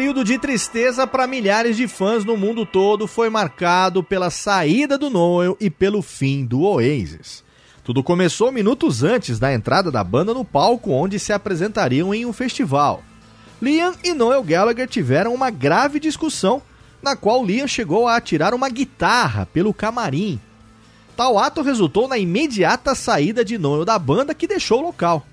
Período 0.00 0.24
de 0.24 0.38
tristeza 0.38 1.06
para 1.06 1.26
milhares 1.26 1.76
de 1.76 1.86
fãs 1.86 2.24
no 2.24 2.34
mundo 2.34 2.64
todo 2.64 3.06
foi 3.06 3.28
marcado 3.28 4.02
pela 4.02 4.30
saída 4.30 4.96
do 4.96 5.10
Noel 5.10 5.58
e 5.60 5.68
pelo 5.68 6.00
fim 6.00 6.42
do 6.42 6.62
Oasis. 6.62 7.44
Tudo 7.84 8.02
começou 8.02 8.50
minutos 8.50 9.02
antes 9.02 9.38
da 9.38 9.52
entrada 9.52 9.90
da 9.90 10.02
banda 10.02 10.32
no 10.32 10.42
palco 10.42 10.90
onde 10.90 11.18
se 11.18 11.34
apresentariam 11.34 12.14
em 12.14 12.24
um 12.24 12.32
festival. 12.32 13.02
Liam 13.60 13.92
e 14.02 14.14
Noel 14.14 14.42
Gallagher 14.42 14.88
tiveram 14.88 15.34
uma 15.34 15.50
grave 15.50 16.00
discussão, 16.00 16.62
na 17.02 17.14
qual 17.14 17.44
Liam 17.44 17.68
chegou 17.68 18.08
a 18.08 18.16
atirar 18.16 18.54
uma 18.54 18.70
guitarra 18.70 19.44
pelo 19.52 19.74
camarim. 19.74 20.40
Tal 21.14 21.38
ato 21.38 21.60
resultou 21.60 22.08
na 22.08 22.16
imediata 22.16 22.94
saída 22.94 23.44
de 23.44 23.58
Noel 23.58 23.84
da 23.84 23.98
banda 23.98 24.34
que 24.34 24.46
deixou 24.46 24.78
o 24.78 24.84
local. 24.84 25.26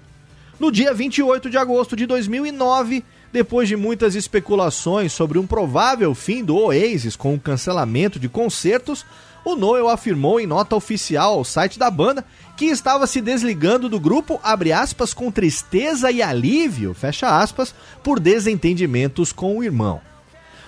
No 0.59 0.69
dia 0.73 0.93
28 0.93 1.49
de 1.49 1.57
agosto 1.57 1.95
de 1.95 2.05
2009, 2.05 3.05
depois 3.31 3.67
de 3.67 3.75
muitas 3.75 4.15
especulações 4.15 5.11
sobre 5.11 5.37
um 5.37 5.45
provável 5.45 6.13
fim 6.15 6.43
do 6.43 6.55
Oasis 6.55 7.15
com 7.15 7.33
o 7.33 7.39
cancelamento 7.39 8.19
de 8.19 8.29
concertos, 8.29 9.05
o 9.43 9.55
Noel 9.55 9.87
afirmou 9.87 10.39
em 10.39 10.47
nota 10.47 10.75
oficial 10.75 11.33
ao 11.33 11.43
site 11.45 11.79
da 11.79 11.89
banda 11.89 12.25
que 12.57 12.65
estava 12.65 13.07
se 13.07 13.21
desligando 13.21 13.87
do 13.87 13.99
grupo, 13.99 14.39
aspas, 14.43 15.13
com 15.13 15.31
tristeza 15.31 16.11
e 16.11 16.21
alívio, 16.21 16.95
aspas, 17.23 17.73
por 18.03 18.19
desentendimentos 18.19 19.31
com 19.31 19.57
o 19.57 19.63
irmão. 19.63 20.01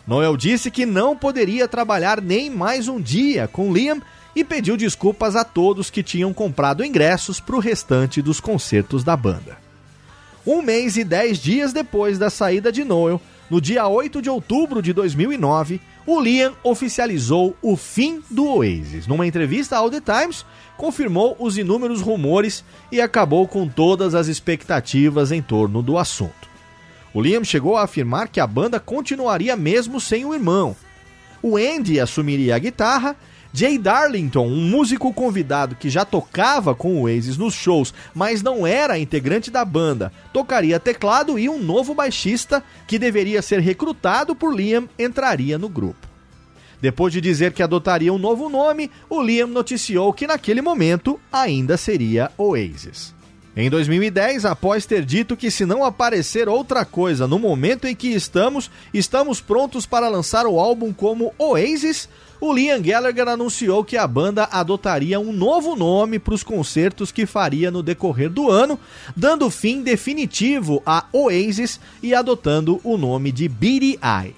Noel 0.07 0.37
disse 0.37 0.71
que 0.71 0.85
não 0.85 1.15
poderia 1.15 1.67
trabalhar 1.67 2.21
nem 2.21 2.49
mais 2.49 2.87
um 2.87 3.01
dia 3.01 3.47
com 3.47 3.73
Liam 3.73 4.01
e 4.35 4.43
pediu 4.43 4.77
desculpas 4.77 5.35
a 5.35 5.43
todos 5.43 5.89
que 5.89 6.01
tinham 6.01 6.33
comprado 6.33 6.83
ingressos 6.83 7.39
para 7.39 7.55
o 7.55 7.59
restante 7.59 8.21
dos 8.21 8.39
concertos 8.39 9.03
da 9.03 9.17
banda. 9.17 9.68
Um 10.45 10.61
mês 10.61 10.97
e 10.97 11.03
dez 11.03 11.37
dias 11.37 11.73
depois 11.73 12.17
da 12.17 12.29
saída 12.29 12.71
de 12.71 12.83
Noel, 12.83 13.21
no 13.49 13.59
dia 13.59 13.87
8 13.87 14.21
de 14.21 14.29
outubro 14.29 14.81
de 14.81 14.93
2009, 14.93 15.81
o 16.05 16.19
Liam 16.19 16.53
oficializou 16.63 17.55
o 17.61 17.75
fim 17.75 18.21
do 18.29 18.47
Oasis. 18.47 19.07
Numa 19.07 19.27
entrevista 19.27 19.75
ao 19.75 19.89
The 19.89 19.99
Times, 20.01 20.45
confirmou 20.77 21.35
os 21.39 21.57
inúmeros 21.57 22.01
rumores 22.01 22.63
e 22.91 23.01
acabou 23.01 23.47
com 23.47 23.67
todas 23.67 24.15
as 24.15 24.27
expectativas 24.27 25.31
em 25.31 25.41
torno 25.41 25.81
do 25.81 25.97
assunto. 25.97 26.47
O 27.13 27.21
Liam 27.21 27.43
chegou 27.43 27.75
a 27.75 27.83
afirmar 27.83 28.27
que 28.27 28.39
a 28.39 28.47
banda 28.47 28.79
continuaria 28.79 29.55
mesmo 29.55 29.99
sem 29.99 30.25
o 30.25 30.33
irmão. 30.33 30.75
O 31.41 31.57
Andy 31.57 31.99
assumiria 31.99 32.55
a 32.55 32.59
guitarra, 32.59 33.15
Jay 33.51 33.79
Darlington, 33.79 34.45
um 34.45 34.61
músico 34.69 35.11
convidado 35.11 35.75
que 35.75 35.89
já 35.89 36.05
tocava 36.05 36.75
com 36.75 36.95
o 36.95 37.01
Oasis 37.03 37.35
nos 37.35 37.55
shows, 37.55 37.93
mas 38.13 38.43
não 38.43 38.65
era 38.65 38.99
integrante 38.99 39.49
da 39.49 39.65
banda, 39.65 40.11
tocaria 40.31 40.79
teclado 40.79 41.39
e 41.39 41.49
um 41.49 41.57
novo 41.61 41.95
baixista 41.95 42.63
que 42.87 42.99
deveria 42.99 43.41
ser 43.41 43.59
recrutado 43.59 44.35
por 44.35 44.55
Liam 44.55 44.87
entraria 44.99 45.57
no 45.57 45.67
grupo. 45.67 46.07
Depois 46.79 47.11
de 47.11 47.19
dizer 47.19 47.51
que 47.51 47.63
adotaria 47.63 48.13
um 48.13 48.19
novo 48.19 48.49
nome, 48.49 48.89
o 49.09 49.21
Liam 49.21 49.47
noticiou 49.47 50.13
que 50.13 50.27
naquele 50.27 50.61
momento 50.61 51.19
ainda 51.31 51.75
seria 51.75 52.31
Oasis. 52.37 53.13
Em 53.55 53.69
2010, 53.69 54.45
após 54.45 54.85
ter 54.85 55.03
dito 55.03 55.35
que 55.35 55.51
se 55.51 55.65
não 55.65 55.83
aparecer 55.83 56.47
outra 56.47 56.85
coisa 56.85 57.27
no 57.27 57.39
momento 57.39 57.87
em 57.87 57.95
que 57.95 58.07
estamos, 58.09 58.71
estamos 58.93 59.41
prontos 59.41 59.85
para 59.85 60.07
lançar 60.07 60.45
o 60.45 60.59
álbum 60.59 60.93
como 60.93 61.33
Oasis, 61.37 62.07
o 62.41 62.53
Liam 62.53 62.81
Gallagher 62.81 63.27
anunciou 63.27 63.83
que 63.83 63.97
a 63.97 64.07
banda 64.07 64.47
adotaria 64.51 65.19
um 65.19 65.33
novo 65.33 65.75
nome 65.75 66.19
para 66.19 66.33
os 66.33 66.43
concertos 66.43 67.11
que 67.11 67.25
faria 67.25 67.69
no 67.69 67.83
decorrer 67.83 68.29
do 68.29 68.49
ano, 68.49 68.79
dando 69.15 69.49
fim 69.49 69.81
definitivo 69.81 70.81
a 70.85 71.05
Oasis 71.11 71.79
e 72.01 72.15
adotando 72.15 72.79
o 72.83 72.97
nome 72.97 73.31
de 73.31 73.49
Beady 73.49 73.99
Eye. 74.01 74.35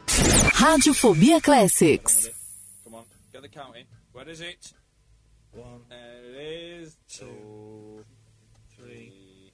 Radiofobia 0.53 1.41
Classics. 1.41 2.31
Come 2.83 2.97
on, 2.97 3.03
get 3.31 3.41
the 3.41 3.49
count 3.49 3.77
in. 3.77 3.85
Where 4.13 4.31
is 4.31 4.41
it? 4.41 4.73
One. 5.53 5.81
There 5.89 5.99
it 6.25 6.83
is. 6.83 6.97
Two. 7.07 8.03
Three. 8.75 9.53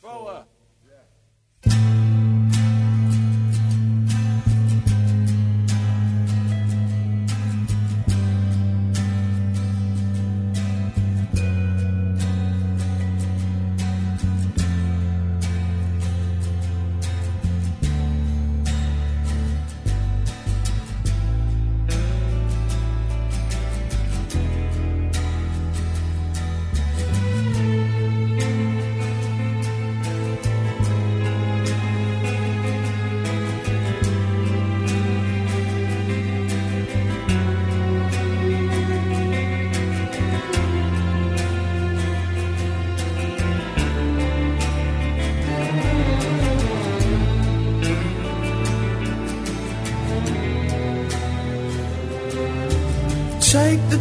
Four. 0.00 0.44
Take 1.62 2.21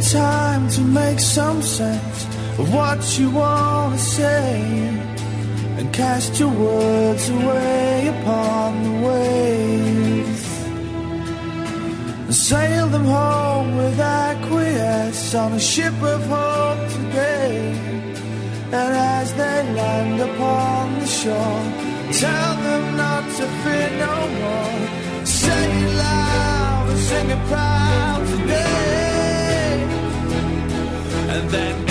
time 0.02 0.68
to 0.70 0.82
make 0.82 1.20
some 1.20 1.62
sense 1.62 2.26
of 2.58 2.74
what 2.74 3.20
you 3.20 3.30
want 3.30 3.94
to 3.94 4.00
say 4.00 4.62
and 5.78 5.94
cast 5.94 6.40
your 6.40 6.50
words 6.50 7.30
away 7.30 8.08
upon 8.08 8.84
the 8.84 9.08
waves. 9.08 10.44
And 12.26 12.36
sail 12.36 12.88
them 12.88 13.06
home 13.06 13.78
with 13.78 14.00
acquiesce 14.00 15.36
on 15.36 15.54
a 15.54 15.60
ship 15.60 15.94
of 16.02 16.22
hope 16.26 16.90
today. 16.90 17.74
And 18.72 18.94
as 19.20 19.34
they 19.34 19.74
land 19.74 20.20
upon 20.22 21.00
the 21.00 21.06
shore, 21.06 21.64
tell 22.24 22.54
them 22.68 22.98
not 22.98 23.24
to 23.38 23.46
fear 23.62 23.90
no 24.06 24.16
more. 24.42 25.26
Say 25.26 25.66
it 25.84 25.96
loud 25.96 26.86
and 26.90 27.00
sing 27.00 27.30
it 27.30 27.48
proud 27.48 28.28
today. 28.28 29.01
And 31.42 31.50
then 31.50 31.91